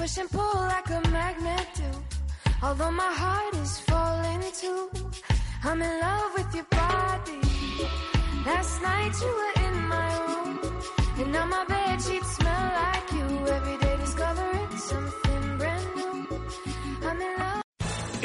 Push 0.06 0.18
and 0.18 0.30
pull 0.30 0.60
like 0.74 0.90
a 0.90 1.02
magnet 1.10 1.68
do. 1.76 1.90
Although 2.62 2.92
my 2.92 3.12
heart 3.22 3.56
is 3.56 3.80
falling 3.80 4.44
too. 4.62 4.90
I'm 5.64 5.82
in 5.82 6.00
love 6.00 6.32
with 6.38 6.54
your 6.54 6.68
body. 6.82 7.42
Last 8.46 8.82
night 8.82 9.14
you 9.24 9.32
were 9.40 9.56
in 9.68 9.76
my 9.88 10.10
room, 10.26 10.60
and 11.20 11.32
now 11.32 11.46
my 11.46 11.66
bed 11.66 12.02
sheets 12.02 12.38